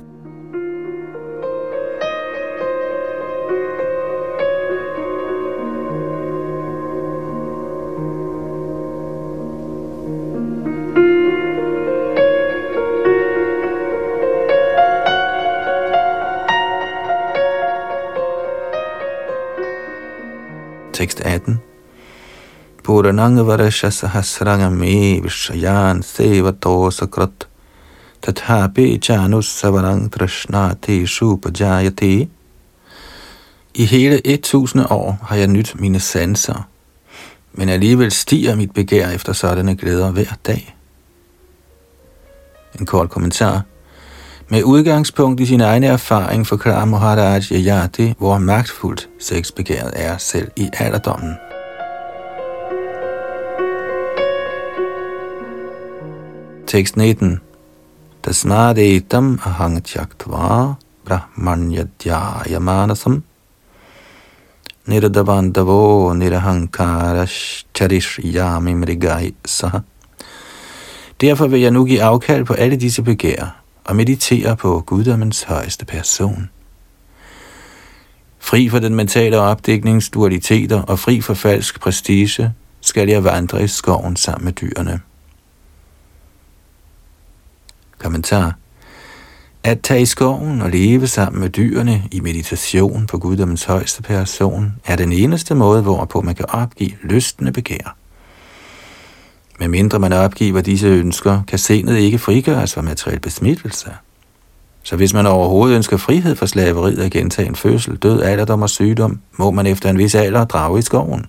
[22.85, 27.47] Purananga Varasha Sahasrangame Vishayan Sevato Sakrat
[28.21, 30.11] tathapi chanus savarang
[30.83, 32.29] te supajayate.
[33.75, 36.69] I hele et tusinde år har jeg nyt mine sanser,
[37.53, 40.77] men alligevel stiger mit begær efter sådanne glæder hver dag.
[42.81, 43.63] En kort kommentar.
[44.49, 50.71] Med udgangspunkt i sin egen erfaring forklarer Maharaj Yajati, hvor magtfuldt sexbegæret er selv i
[50.73, 51.35] alderdommen.
[56.75, 57.41] Tekst 19.
[58.23, 63.23] Tasmadetam ahang tyaktva brahmanyadhyaya niradavandavo
[64.87, 69.81] nirdavandavo nirahankarashcharishyami mrigai saha.
[71.21, 75.85] Derfor vil jeg nu give afkald på alle disse begær og meditere på guddommens højeste
[75.85, 76.51] person.
[78.39, 83.67] Fri for den mentale opdæknings dualiteter og fri for falsk prestige, skal jeg vandre i
[83.67, 85.01] skoven sammen med dyrene.
[88.05, 88.55] Kommentar.
[89.63, 94.73] At tage i skoven og leve sammen med dyrene i meditation på guddommens højeste person
[94.85, 97.97] er den eneste måde, hvorpå man kan opgive lystende begær.
[99.59, 103.91] Med mindre man opgiver disse ønsker, kan senet ikke frigøres fra materiel besmittelse.
[104.83, 108.71] Så hvis man overhovedet ønsker frihed fra slaveriet og gentage en fødsel, død, alderdom og
[108.71, 111.27] sygdom, må man efter en vis alder drage i skoven.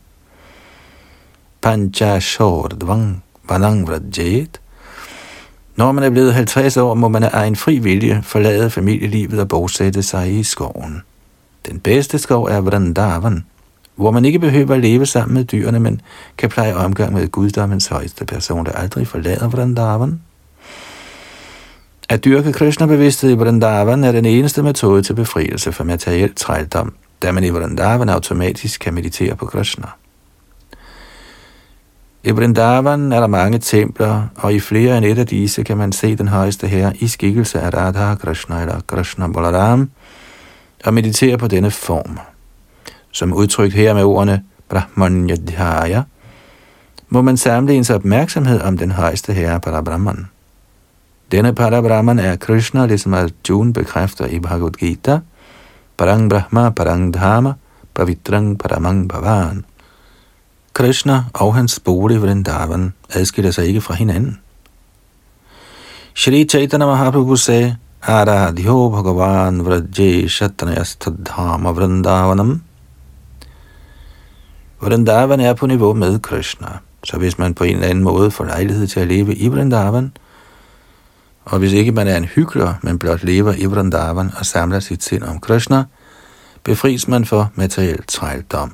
[1.62, 4.62] Panchashordvang vanang vrajet.
[5.76, 9.48] Når man er blevet 50 år, må man af egen fri vilje forlade familielivet og
[9.48, 11.02] bosætte sig i skoven.
[11.66, 13.46] Den bedste skov er Vrindavan,
[13.96, 16.02] hvor man ikke behøver at leve sammen med dyrene, men
[16.38, 20.22] kan pleje omgang med guddommens højeste person, der aldrig forlader Vrindavan.
[22.10, 27.32] At dyrke Krishna-bevidsthed i Vrindavan er den eneste metode til befrielse fra materiel trældom, da
[27.32, 29.88] man i Vrindavan automatisk kan meditere på Krishna.
[32.26, 35.92] I Vrindavan er der mange templer, og i flere end et af disse kan man
[35.92, 39.90] se den højeste herre i skikkelse af Radha Krishna eller Krishna Balaram,
[40.86, 42.20] og meditere på denne form
[43.12, 46.02] som udtrykt her med ordene Brahmanyadhyaya,
[47.10, 50.26] må man samle ens opmærksomhed om den højeste herre Parabrahman.
[51.32, 55.20] Denne Parabrahman er Krishna, ligesom Arjuna bekræfter i Bhagavad Gita,
[55.98, 57.54] Parang Brahma, Parang Dhamma,
[57.96, 59.66] Pavitrang Paramang Bhavan.
[60.76, 64.40] Krishna og hans bolig Vrindavan adskiller sig ikke fra hinanden.
[66.16, 72.62] Shri Chaitanya Mahaprabhu sagde, Aradhyo Bhagavan Vraje Shatanayastadhama Vrindavanam
[74.82, 76.68] Vrindavan er på niveau med Krishna.
[77.04, 80.12] Så hvis man på en eller anden måde får lejlighed til at leve i Vrindavan,
[81.46, 85.04] og hvis ikke man er en hyggelig, men blot lever i Vrindavan og samler sit
[85.04, 85.84] sind om Krishna,
[86.64, 88.74] befries man for materiel trældom.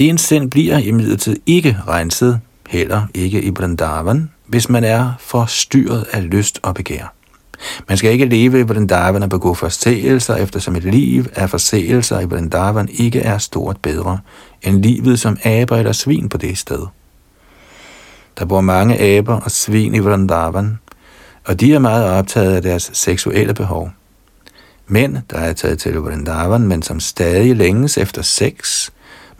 [0.00, 6.30] En sind bliver imidlertid ikke renset, heller ikke i Vrindavan, hvis man er forstyrret af
[6.30, 7.14] lyst og begær.
[7.88, 12.24] Man skal ikke leve i Vrindavan og begå forseelser, eftersom et liv af forseelser i
[12.24, 14.18] Vrindavan ikke er stort bedre
[14.62, 16.86] end livet som aber eller svin på det sted.
[18.38, 20.78] Der bor mange aber og svin i Vrindavan,
[21.44, 23.90] og de er meget optaget af deres seksuelle behov.
[24.86, 28.90] Mænd, der er taget til Vrindavan, men som stadig længes efter sex,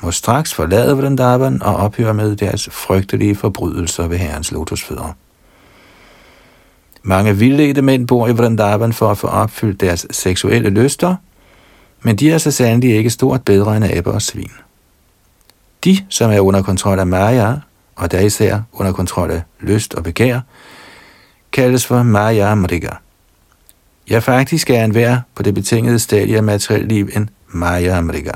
[0.01, 5.17] må straks forlade Vrindavan og ophøre med deres frygtelige forbrydelser ved herrens lotusfødder.
[7.03, 11.17] Mange vildledte mænd bor i Vrindavan for at få opfyldt deres seksuelle lyster,
[12.03, 14.51] men de er så sandelig ikke stort bedre end aber og svin.
[15.85, 17.55] De, som er under kontrol af Maya,
[17.97, 20.41] og der især under kontrol af lyst og begær,
[21.53, 22.91] kaldes for Maya Amriga.
[24.11, 28.33] Ja, faktisk er enhver på det betingede stadie af materielt liv en Maya Amriga.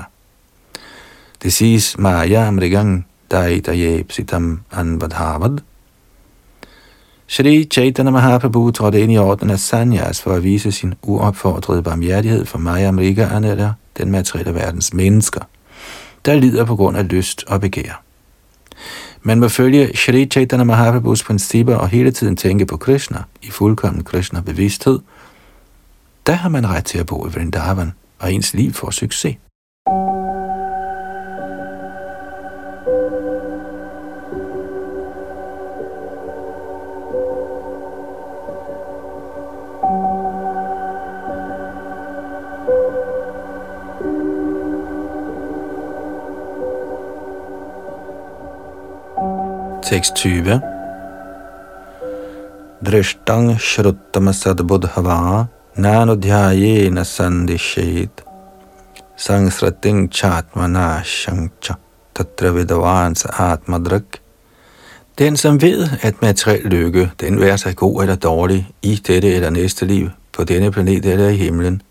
[1.45, 5.59] Det siges Maya Amrigang Dai Daye Psitam Anvadhavad–
[7.26, 12.47] Shri Chaitanya Mahaprabhu trådte ind i orden af sanyas for at vise sin uopfordrede barmhjertighed
[12.47, 15.40] for maya Amrikaerne eller den materielle verdens mennesker,
[16.24, 18.03] der lider på grund af lyst og begær.
[19.22, 24.05] Man må følge Shri Chaitanya Mahaprabhus principper og hele tiden tænke på Krishna i fuldkommen
[24.05, 24.99] Krishna-bevidsthed.
[26.26, 29.36] Der har man ret til at bo i Vrindavan, og ens liv får succes.
[49.95, 50.61] Tekst 20.
[52.82, 58.24] Drishtang shruttama sadbudhava nanudhyayena sandishet
[59.16, 61.76] sangsrating chatmana shankcha
[62.12, 64.18] tatra vidavans atmadrak
[65.18, 69.51] Den, som ved, at materiel lykke, den vær sig god eller dårlig, i dette eller
[69.51, 71.82] næste liv, på denne planet eller i himlen,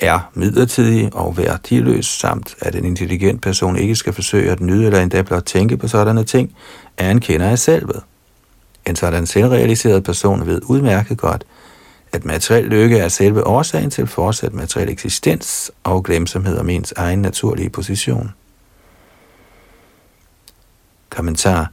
[0.00, 5.00] er midlertidig og værdiløs, samt at en intelligent person ikke skal forsøge at nyde eller
[5.00, 6.54] endda blot tænke på sådanne ting,
[6.96, 8.02] er en kender af selvet.
[8.86, 11.44] En sådan selvrealiseret person ved udmærket godt,
[12.12, 17.22] at materiel lykke er selve årsagen til fortsat materiel eksistens og glemsomhed om ens egen
[17.22, 18.34] naturlige position.
[21.10, 21.70] Kommentar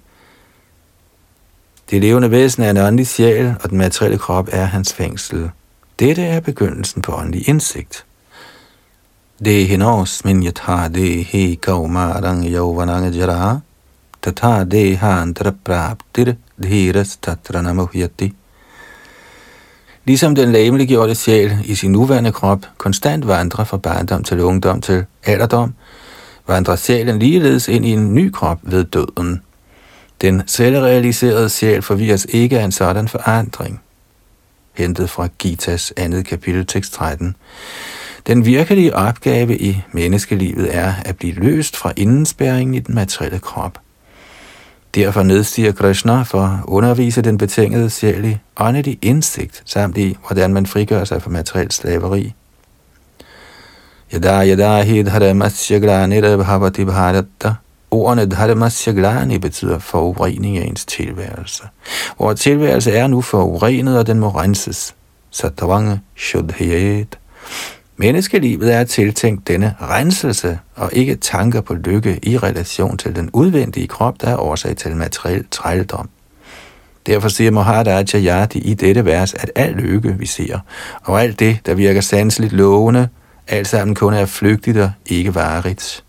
[1.90, 5.52] Det levende væsen er en åndelig sjæl, og den materielle krop er hans fængsel.
[6.00, 8.06] Dette er begyndelsen på åndelig indsigt.
[9.40, 13.62] Det hinos min yatha det he kaumarang yauvanang jara
[14.22, 15.96] tatha det handra
[16.62, 18.34] dhiras tatra namuhyati.
[20.06, 25.06] Ligesom den læmeliggjorte sjæl i sin nuværende krop konstant vandrer fra barndom til ungdom til
[25.24, 25.74] alderdom,
[26.48, 29.42] vandrer sjælen ligeledes ind i en ny krop ved døden.
[30.22, 33.82] Den selvrealiserede sjæl forvirres ikke af en sådan forandring.
[34.74, 37.36] Hentet fra Gitas andet kapitel tekst 13.
[38.28, 43.80] Den virkelige opgave i menneskelivet er at blive løst fra indespæringen i den materielle krop.
[44.96, 50.54] Derfor nedstiger Krishna for at undervise den betingede sjæl i åndelig indsigt, samt i, hvordan
[50.54, 52.34] man frigør sig fra materiel slaveri.
[54.14, 57.54] Yada yada hi dharmasya glani bhavati bharata.
[57.92, 61.64] Ordene dharmasya glani betyder forurening af ens tilværelse.
[62.20, 64.96] Vores tilværelse er nu forurenet, og den må renses.
[65.32, 67.18] Satavanga shuddhayet.
[67.98, 73.88] Menneskelivet er tiltænkt denne renselse og ikke tanker på lykke i relation til den udvendige
[73.88, 76.10] krop, der er årsag til materiel trældom.
[77.06, 80.60] Derfor siger Mohada Yadi i dette vers, at al lykke, vi ser,
[81.04, 83.10] og alt det, der virker sanseligt lovende,
[83.48, 86.04] alt sammen kun er flygtigt og ikke varigt.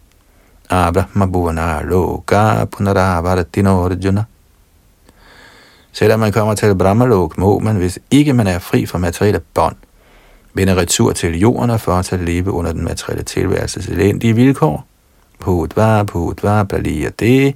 [5.92, 9.76] Selvom man kommer til Brahmalok, må man, hvis ikke man er fri fra materielle bånd,
[10.54, 14.86] vende retur til jorden og for at leve under den materielle tilværelses elendige vilkår.
[15.40, 17.54] Pudva, pudva, balia det.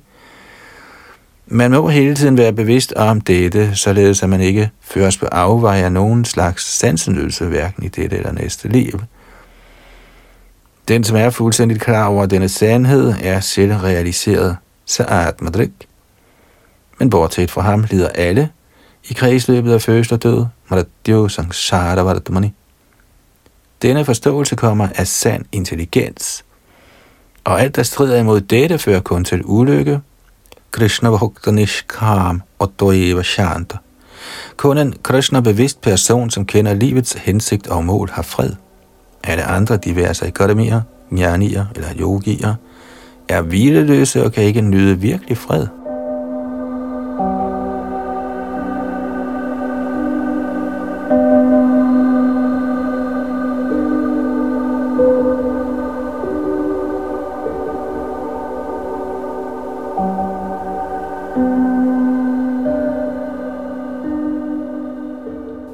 [1.47, 5.85] Man må hele tiden være bevidst om dette, således at man ikke føres på afveje
[5.85, 9.01] af nogen slags sansenydelse, hverken i dette eller næste liv.
[10.89, 14.57] Den, som er fuldstændig klar over denne sandhed, er selvrealiseret,
[14.91, 15.71] Sa'at Madrik.
[16.99, 18.49] Men bortset fra ham lider alle
[19.11, 22.53] i kredsløbet af fødsel og død, Maradjo Sangsara Vardamani.
[23.83, 26.45] Denne forståelse kommer af sand intelligens.
[27.45, 30.01] Og alt, der strider imod dette, fører kun til ulykke.
[30.71, 33.77] Krishna Bhaktanishkam og Doeva Shanta.
[34.57, 38.53] Kun en Krishna-bevidst person, som kender livets hensigt og mål, har fred.
[39.25, 40.81] Alle andre diverse akademier,
[41.13, 42.55] jnanier eller yogier,
[43.29, 45.67] er hvileløse og kan ikke nyde virkelig fred.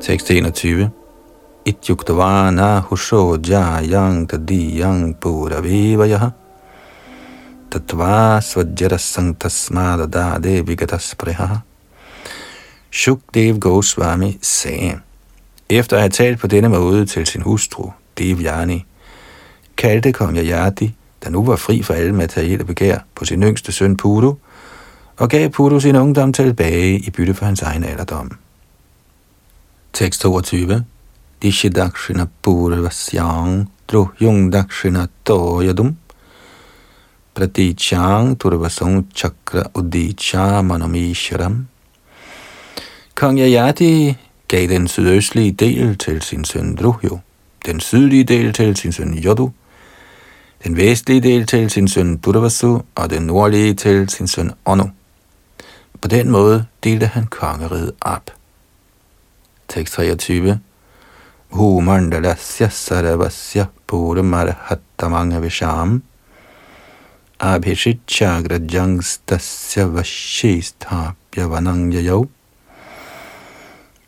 [0.04, 0.90] Tekst 21.
[1.64, 6.32] Ityuktavana husho jayang tadiyang pura vivayaha
[7.70, 11.62] tatva svajjarasang tasmadadade vigataspreha.
[12.90, 15.00] Shukdev Goswami sagde,
[15.70, 18.86] efter at have talt på denne måde til sin hustru, Devyani,
[19.76, 20.94] kaldte kong Yajati,
[21.24, 24.34] der nu var fri for alle materielle begær, på sin yngste søn Puru,
[25.16, 28.43] og gav Puru sin ungdom tilbage i bytte for hans egen alderdom.
[29.94, 30.84] Tekst 22.
[31.40, 35.94] Dishidakshina purvasyang druhyung dakshina toyadum
[37.32, 41.66] pratichang turvasung chakra udicha manomishram.
[43.14, 44.16] Kong Yayati
[44.48, 47.20] gav den sydøstlige del til sin søn Druhyo,
[47.66, 49.52] den sydlige del til sin søn Yodu,
[50.64, 54.84] den vestlige del til sin søn Durvasu og den nordlige til sin søn Ono.
[56.00, 58.30] På den måde delte han kongeriget op.
[59.74, 60.58] Tekst 23.
[61.50, 66.02] Humandalasya saravasya puramarhattamanga visham
[67.40, 72.28] abhishichagrajangstasya vashistapya vanangyayo.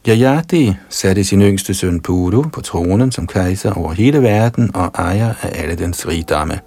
[0.05, 5.35] Yayati satte sin yngste søn Puru på tronen som kejser over hele verden og ejer
[5.43, 6.61] af alle dens rigdomme.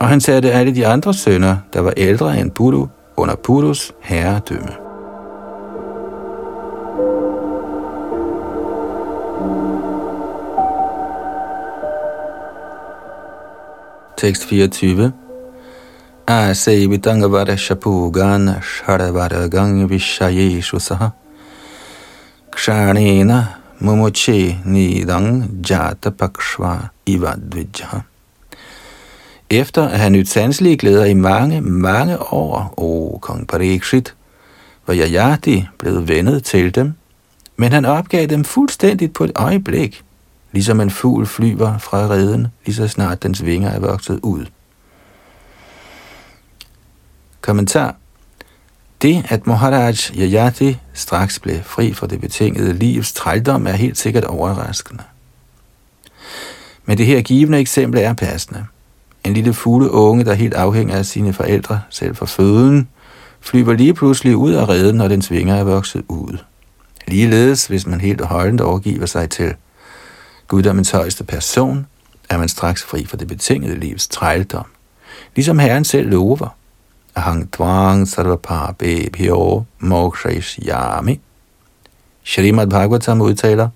[0.00, 2.86] Og han satte alle de andre sønner, der var ældre end Puru,
[3.16, 4.87] under Purus herredømme.
[14.18, 15.12] Tekst 24.
[16.26, 21.12] Asevitangavara shara vare gang vishayeshu saha
[22.50, 23.48] kshanena
[23.80, 28.02] mumuche nidang jata pakshva ivadvijha.
[29.50, 34.14] Efter at have nyt sanselige glæder i mange, mange år, o kong Parikshit,
[34.86, 36.94] var Yajati blevet vendet til dem,
[37.56, 40.04] men han opgav dem fuldstændigt på et øjeblik,
[40.52, 44.46] ligesom en fugl flyver fra reden, lige så snart dens vinger er vokset ud.
[47.40, 47.96] Kommentar
[49.02, 54.24] det, at Maharaj Yayati straks blev fri fra det betingede livs trældom, er helt sikkert
[54.24, 55.02] overraskende.
[56.84, 58.66] Men det her givende eksempel er passende.
[59.24, 62.88] En lille fugle unge, der helt afhænger af sine forældre, selv for føden,
[63.40, 66.38] flyver lige pludselig ud af reden, når dens vinger er vokset ud.
[67.08, 69.54] Ligeledes, hvis man helt og holdent overgiver sig til
[70.48, 71.86] guddommens højeste person,
[72.30, 74.66] er man straks fri fra det betingede livs trældom.
[75.34, 76.48] Ligesom Herren selv lover.
[77.14, 79.64] Ahang tvang sarvapape bhyo
[80.68, 81.20] yami.
[82.24, 83.68] Srimad Bhagavatam udtaler,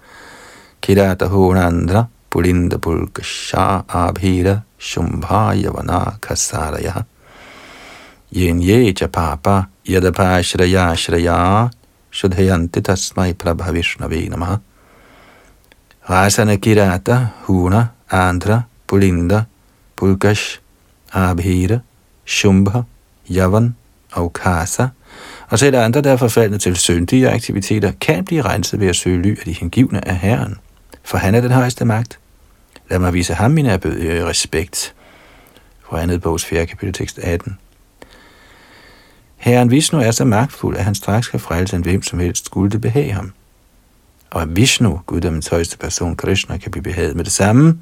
[0.83, 7.05] Kirata honandra pulinda pulkasha abhira shumbhayavana kasaraya.
[8.33, 11.71] Yen ye papa yadapa shraya shraya
[12.11, 14.61] shudhayanti tasmai prabhavishnave namaha.
[16.11, 19.43] Rasana Kirata, Huna, Andra, Pulinda,
[19.97, 20.59] Pulkash,
[21.13, 21.79] Abhira,
[22.25, 22.81] Shumbha,
[23.31, 23.77] Yavan
[24.13, 24.89] og Kasa,
[25.49, 29.23] og selv andre, der er forfaldne til syndige aktiviteter, kan blive renset ved at søge
[29.23, 30.57] ly af de hengivne af Herren.
[31.03, 32.19] For han er den højeste magt.
[32.91, 34.95] Lad mig vise ham min erbødige øh, respekt.
[35.89, 36.67] Fra andet bogs 4.
[36.67, 37.59] kapitel tekst 18.
[39.37, 42.71] Herren Vishnu er så magtfuld, at han straks kan frelse en hvem som helst skulle
[42.71, 43.33] det behage ham.
[44.33, 47.79] Og at Vishnu, guddommens højeste person, Krishna, kan blive behaget med det samme,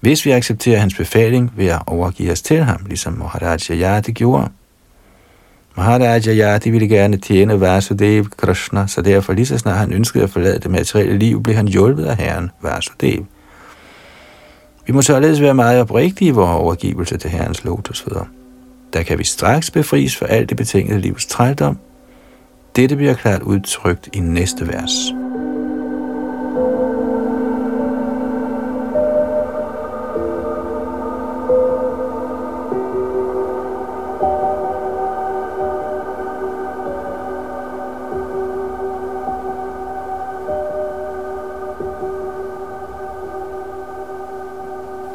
[0.00, 4.48] hvis vi accepterer hans befaling vil jeg overgive os til ham, ligesom Maharaj Jayati gjorde.
[5.76, 10.30] Maharaj Jayati ville gerne tjene Vasudev Krishna, så derfor lige så snart han ønskede at
[10.30, 13.26] forlade det materielle liv, blev han hjulpet af herren Vasudev.
[14.86, 18.24] Vi må således være meget oprigtige i vores overgivelse til herrens lotusfødder.
[18.92, 21.78] Der kan vi straks befries for alt det betingede livs trældom.
[22.76, 25.25] Dette bliver klart udtrykt i næste vers.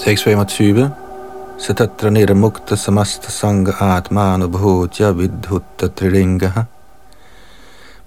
[0.02, 0.90] 625
[1.58, 6.64] Satatra nirmukta samasta sanga atmanubhutya vidhutta trilingaha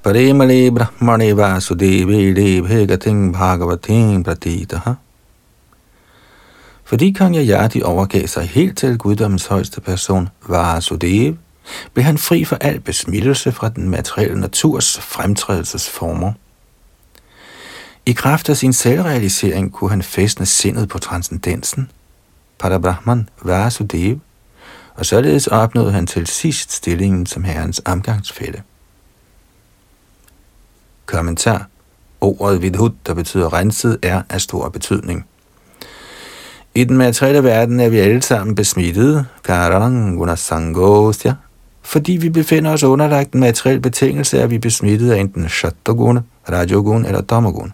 [0.02, 4.94] Parimali brahmani vasudevi devhe gating bhagavating pratitaha.
[6.84, 11.34] Fordi kong Yajati overgav sig helt til guddommens højeste person, Vasudev,
[11.92, 16.32] blev han fri for al besmittelse fra den materielle naturs fremtrædelsesformer.
[18.06, 21.90] I kraft af sin selvrealisering kunne han fæstne sindet på transcendensen,
[22.58, 24.18] Parabrahman Vasudev,
[24.94, 28.62] og således opnåede han til sidst stillingen som herrens omgangsfælde.
[31.06, 31.68] Kommentar.
[32.20, 35.26] Ordet vidhut, der betyder renset, er af stor betydning.
[36.74, 39.26] I den materielle verden er vi alle sammen besmittede,
[41.82, 47.08] fordi vi befinder os underlagt den materiel betingelse, er vi besmittet af enten Shattaguna, Rajoguna
[47.08, 47.70] eller Tamaguna.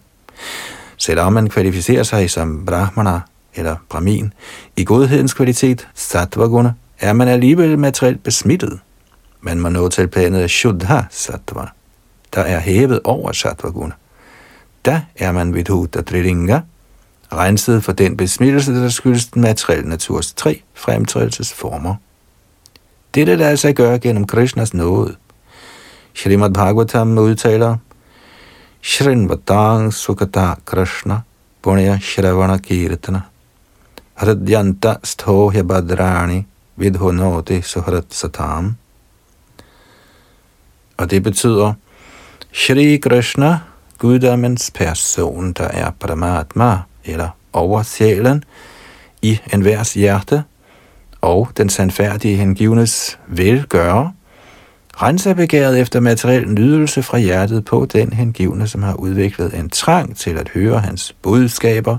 [0.97, 3.19] Selvom man kvalificerer sig som brahmana
[3.55, 4.33] eller brahmin
[4.75, 8.79] i godhedens kvalitet, sattvaguna, er man alligevel materielt besmittet.
[9.41, 11.67] Man må nå til planet Shuddha sattva,
[12.33, 13.93] der er hævet over sattvaguna.
[14.85, 16.59] Da er man vidhuta trilinga,
[17.33, 21.95] renset for den besmittelse, der skyldes den materielle naturs tre fremtrædelsesformer.
[23.15, 25.15] Dette lader sig gøre gennem Krishnas nåde.
[26.15, 27.77] Srimad Bhagavatam udtaler,
[28.81, 31.23] Shrinvatang Sukata Krishna
[31.61, 33.25] Punya Shravana Kirtana
[34.17, 36.45] Hridyanta Sthohya Badrani
[36.79, 38.77] Vidhunoti Suhrat Satam
[40.97, 41.73] Og det betyder
[42.51, 43.59] Shri Krishna,
[43.97, 48.43] guddommens person, der er Paramatma, eller over sjælen,
[49.21, 50.43] i enhvers hjerte,
[51.21, 54.09] og den sandfærdige hengivnes velgører,
[54.93, 60.17] renser begæret efter materiel nydelse fra hjertet på den hengivne, som har udviklet en trang
[60.17, 61.97] til at høre hans budskaber,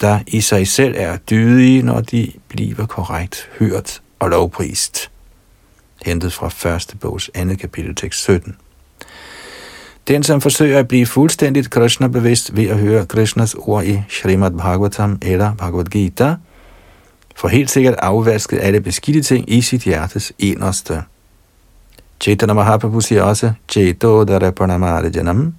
[0.00, 5.10] der i sig selv er dydige, når de bliver korrekt hørt og lovprist.
[6.04, 8.56] Hentet fra første bogs andet kapitel tekst 17.
[10.08, 15.18] Den, som forsøger at blive fuldstændigt Krishna-bevidst ved at høre Krishnas ord i Srimad Bhagavatam
[15.22, 16.34] eller Bhagavad Gita,
[17.36, 21.02] for helt sikkert afvasket alle beskidte ting i sit hjertes inderste.
[22.20, 25.54] Chaitanya Mahaprabhu siger også, Cheto Darapanamarajanam.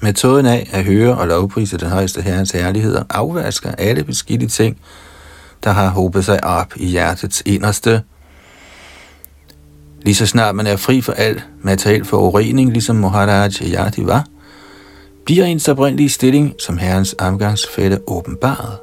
[0.00, 4.76] Metoden af at høre og lovprise den højeste herrens herligheder afvasker alle beskidte ting,
[5.64, 8.02] der har hobet sig op i hjertets inderste.
[10.02, 14.26] Lige så snart man er fri for al materiel forurening, ligesom Maharaj Yati var,
[15.24, 18.78] bliver ens oprindelige stilling som herrens omgangsfælde åbenbaret.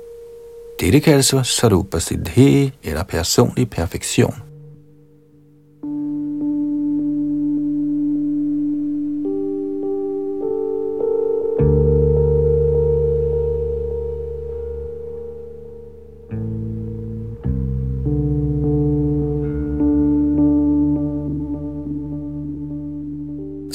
[0.80, 4.51] Dette kaldes for Sarupa Siddhe, eller personlig perfektion.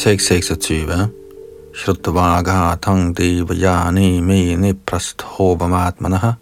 [0.07, 0.41] Tekst eh?
[0.41, 1.09] 26
[1.75, 6.33] Shrutvaghatang devayani me niprasthobhamatmanaha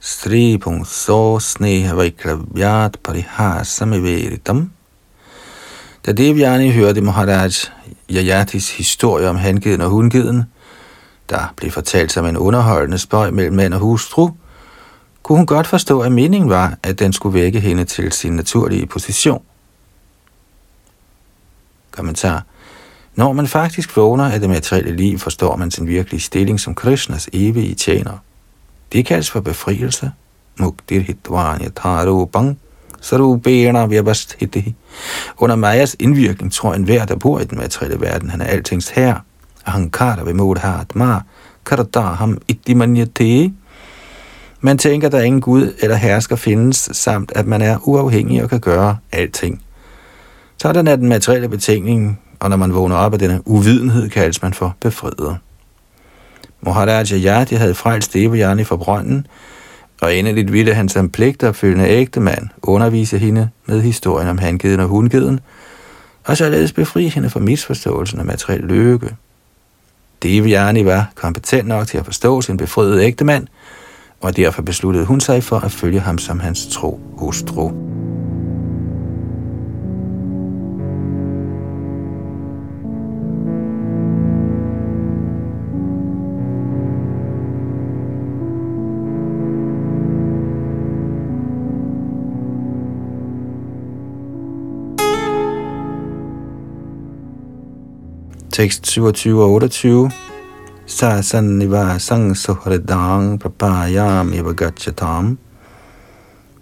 [0.00, 4.70] Stri so sneha vaikravyat parihasamiveritam
[6.06, 7.68] Da Devyani hørte Maharaj
[8.10, 10.44] Yayatis historie om hangiden og hundgiden,
[11.30, 14.30] der blev fortalt som en underholdende spøj mellem mand og hustru,
[15.22, 18.86] kunne hun godt forstå, at meningen var, at den skulle vække hende til sin naturlige
[18.86, 19.42] position.
[22.00, 22.42] Kommentar.
[23.14, 27.28] Når man faktisk vågner af det materielle liv, forstår man sin virkelige stilling som Krishnas
[27.32, 28.18] evige tjener.
[28.92, 30.10] Det kaldes for befrielse.
[30.58, 32.58] Muktir hitvanya tarubang
[33.00, 34.74] sarubena vyabasthiti.
[35.38, 39.20] Under Majas indvirkning tror enhver, der bor i den materielle verden, han er altings herre.
[39.66, 41.20] Ahankara vimodhatma
[41.66, 43.52] karadaham ittimanyate.
[44.60, 48.60] Man tænker, der ingen Gud eller hersker findes, samt at man er uafhængig og kan
[48.60, 49.62] gøre alting.
[50.62, 54.40] Sådan er den materielle betingning, og når man vågner op af denne uvidenhed, kaldes altså
[54.42, 55.36] man for befriet.
[56.60, 59.26] Maharaj Yadi havde frelst Devajani fra brønden,
[60.00, 64.86] og endeligt ville han som pligtopfølgende ægte mand undervise hende med historien om hangeden og
[64.86, 65.40] hundgeden,
[66.24, 69.16] og således befri hende fra misforståelsen af materiel lykke.
[70.22, 73.46] Devajani var kompetent nok til at forstå sin befriede ægte mand,
[74.20, 77.72] og derfor besluttede hun sig for at følge ham som hans tro hustru.
[98.60, 100.10] Tekst 27 og 28.
[100.84, 105.38] Sa niva sang suhridang prapayam eva gachatam.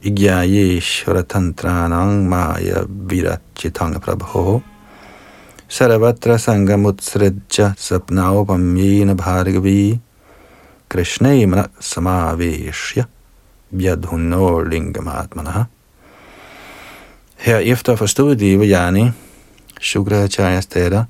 [0.05, 4.63] Vigyayeshvara tantranang maya virachitang prabho.
[5.69, 9.99] Saravatra sangamutsredja sapnao pamyena bhargavi.
[10.89, 13.09] Krishnamana samaveshya
[13.75, 15.67] vyadhuno lingamatmanaha.
[17.39, 19.13] Herefter forstod Devayani,
[19.81, 21.07] Shukracharyas datter,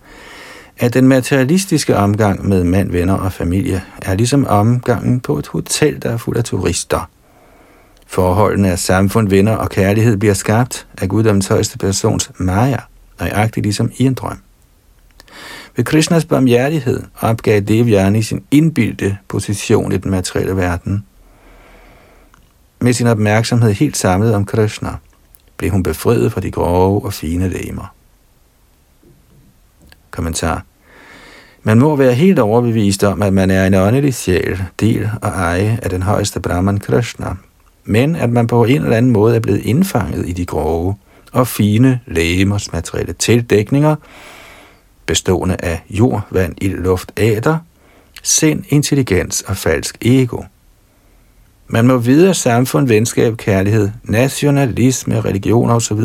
[0.78, 6.02] at den materialistiske omgang med mand, venner og familie er ligesom omgangen på et hotel,
[6.02, 7.10] der er fuld af turister.
[8.06, 12.78] Forholdene af samfund, venner og kærlighed bliver skabt af guddommens højeste persons Maya,
[13.20, 14.38] nøjagtigt ligesom i en drøm.
[15.76, 21.04] Ved Krishnas barmhjertighed opgav Devyani sin indbildte position i den materielle verden.
[22.80, 24.90] Med sin opmærksomhed helt samlet om Krishna,
[25.56, 27.94] blev hun befriet fra de grove og fine lemer.
[30.18, 30.64] Kommentar.
[31.62, 35.78] Man må være helt overbevist om, at man er en åndelig sjæl, del og eje
[35.82, 37.26] af den højeste Brahman Krishna,
[37.84, 40.96] men at man på en eller anden måde er blevet indfanget i de grove
[41.32, 43.96] og fine lægemers materielle tildækninger,
[45.06, 47.58] bestående af jord, vand, ild, luft, æder,
[48.22, 50.42] sind, intelligens og falsk ego.
[51.66, 56.00] Man må vide, at samfund, venskab, kærlighed, nationalisme, religion osv.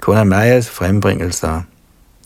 [0.00, 1.60] kun er Majas frembringelser,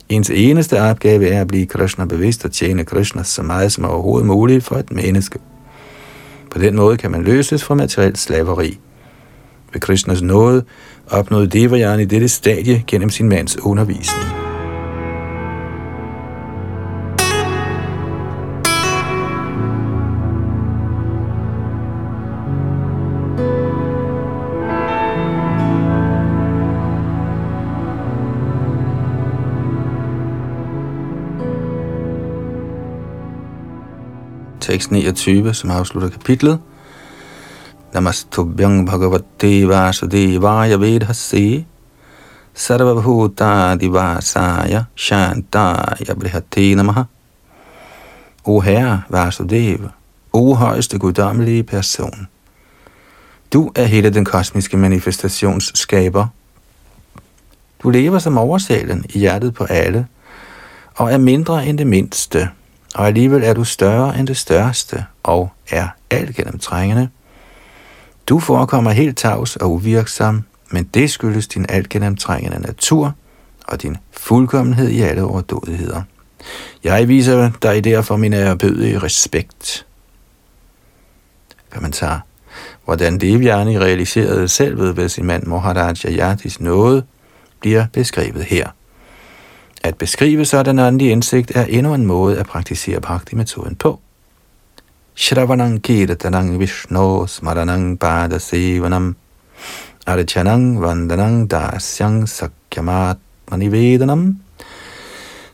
[0.08, 4.26] Ens eneste opgave er at blive Krishna bevidst og tjene Krishna så meget som overhovedet
[4.26, 5.38] muligt for et menneske.
[6.50, 8.78] På den måde kan man løses fra materiel slaveri.
[9.72, 10.64] Ved Krishnas nåde
[11.10, 14.43] opnåede Devayani i dette stadie gennem sin mands undervisning.
[34.74, 36.58] Tekst 29, som afslutter kapitlet.
[37.92, 41.64] Namastubhyang bhagavate vasudevaya vedhase
[42.54, 47.04] sarvabhuta divasaya shantaya brihate namaha.
[48.44, 49.88] O Herre Vasudev,
[50.32, 52.26] o højeste guddommelige person.
[53.52, 56.26] Du er hele den kosmiske manifestations skaber.
[57.82, 60.06] Du lever som oversalen i hjertet på alle,
[60.94, 62.48] og er mindre end det mindste,
[62.94, 67.08] og alligevel er du større end det største, og er alt gennemtrængende.
[68.26, 73.14] Du forekommer helt tavs og uvirksom, men det skyldes din alt gennemtrængende natur
[73.66, 76.02] og din fuldkommenhed i alle overdådigheder.
[76.84, 79.86] Jeg viser dig derfor min ærbødige respekt.
[81.70, 82.22] Kommentar.
[82.84, 87.04] Hvordan Devyani realiserede selvet ved sin mand Moharaj Yatis nåde,
[87.60, 88.68] bliver beskrevet her.
[89.84, 94.00] At beskrive sådan åndelig indsigt er endnu en måde at praktisere bhakti-metoden på.
[95.14, 99.16] Shravanang kirtanang vishno smaranang pada sevanam
[100.06, 103.16] archanang vandanang dasyang sakyamat
[103.50, 104.36] manivedanam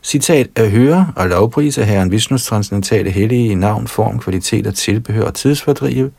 [0.03, 6.11] Citat at høre og lovprise Herren Vishnus transcendentale hellige navn, form, kvaliteter, tilbehør og tidsfordrive,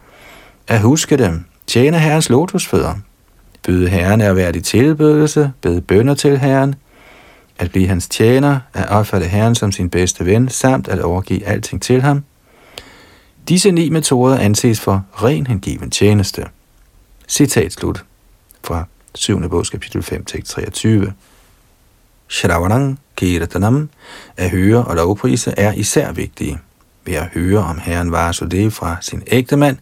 [0.68, 2.94] at huske dem, tjene Herrens lotusfødder,
[3.66, 6.74] byde Herren erhverdig være tilbedelse, bede bønder til Herren,
[7.58, 11.82] at blive hans tjener, at opfatte Herren som sin bedste ven, samt at overgive alting
[11.82, 12.24] til ham.
[13.48, 16.46] Disse ni metoder anses for ren hengiven tjeneste.
[17.28, 18.04] Citat slut
[18.64, 18.84] fra
[19.14, 19.48] 7.
[19.48, 21.12] bog, kapitel 5, tekst 23.
[22.28, 23.88] Shravanang Kirtanam,
[24.36, 26.58] at høre og lovprise, er især vigtige.
[27.04, 29.76] Ved at høre om herren Vasudev fra sin ægte mand,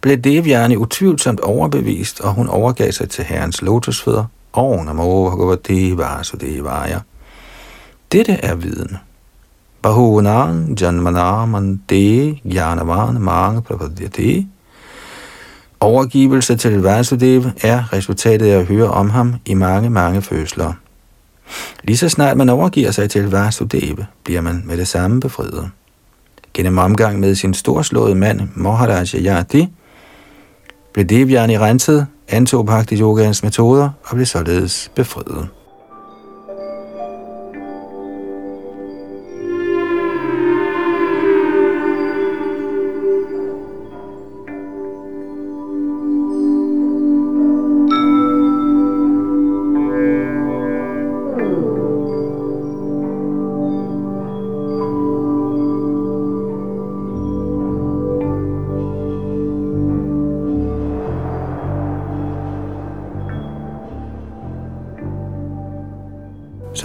[0.00, 4.24] blev Devyani utvivlsomt overbevist, og hun overgav sig til herrens lotusfødder.
[4.56, 7.00] Og namo bhagavati vasudevaya.
[8.12, 8.96] Dette er viden.
[9.82, 14.46] Bahunan janmanam de jnanavan mange prapadyate.
[15.80, 20.72] Overgivelse til Vasudev er resultatet af at høre om ham i mange, mange fødsler.
[21.84, 25.70] Lige så snart man overgiver sig til Vasudeva, bliver man med det samme befriet.
[26.54, 29.68] Gennem omgang med sin storslåede mand Maharaj Yati,
[30.92, 35.48] blev Devyani renset, antog Bhakti Yogans metoder og blev således befriet.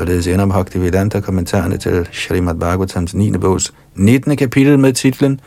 [0.02, 3.32] Således ender Bhaktivedanta kommentarerne til Srimad Bhagavatams 9.
[3.32, 4.38] bogs 19.
[4.38, 5.40] kapitel med titlen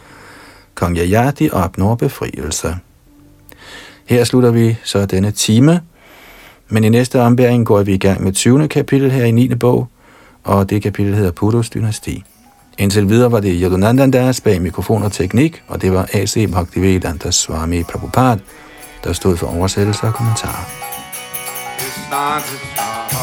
[0.75, 2.77] Kong Yayati opnår befrielse.
[4.05, 5.81] Her slutter vi så denne time,
[6.69, 8.69] men i næste ombæring går vi i gang med 20.
[8.69, 9.55] kapitel her i 9.
[9.55, 9.89] bog,
[10.45, 12.25] og det kapitel hedder Purus dynasti.
[12.79, 16.51] Indtil videre var det Yadunandandas bag mikrofon og teknik, og det var A.C.
[16.53, 18.41] Bhaktivedanta Swami Prabhupada,
[19.05, 20.65] der stod for oversættelse og kommentarer.
[21.79, 23.14] Krishna, Krishna,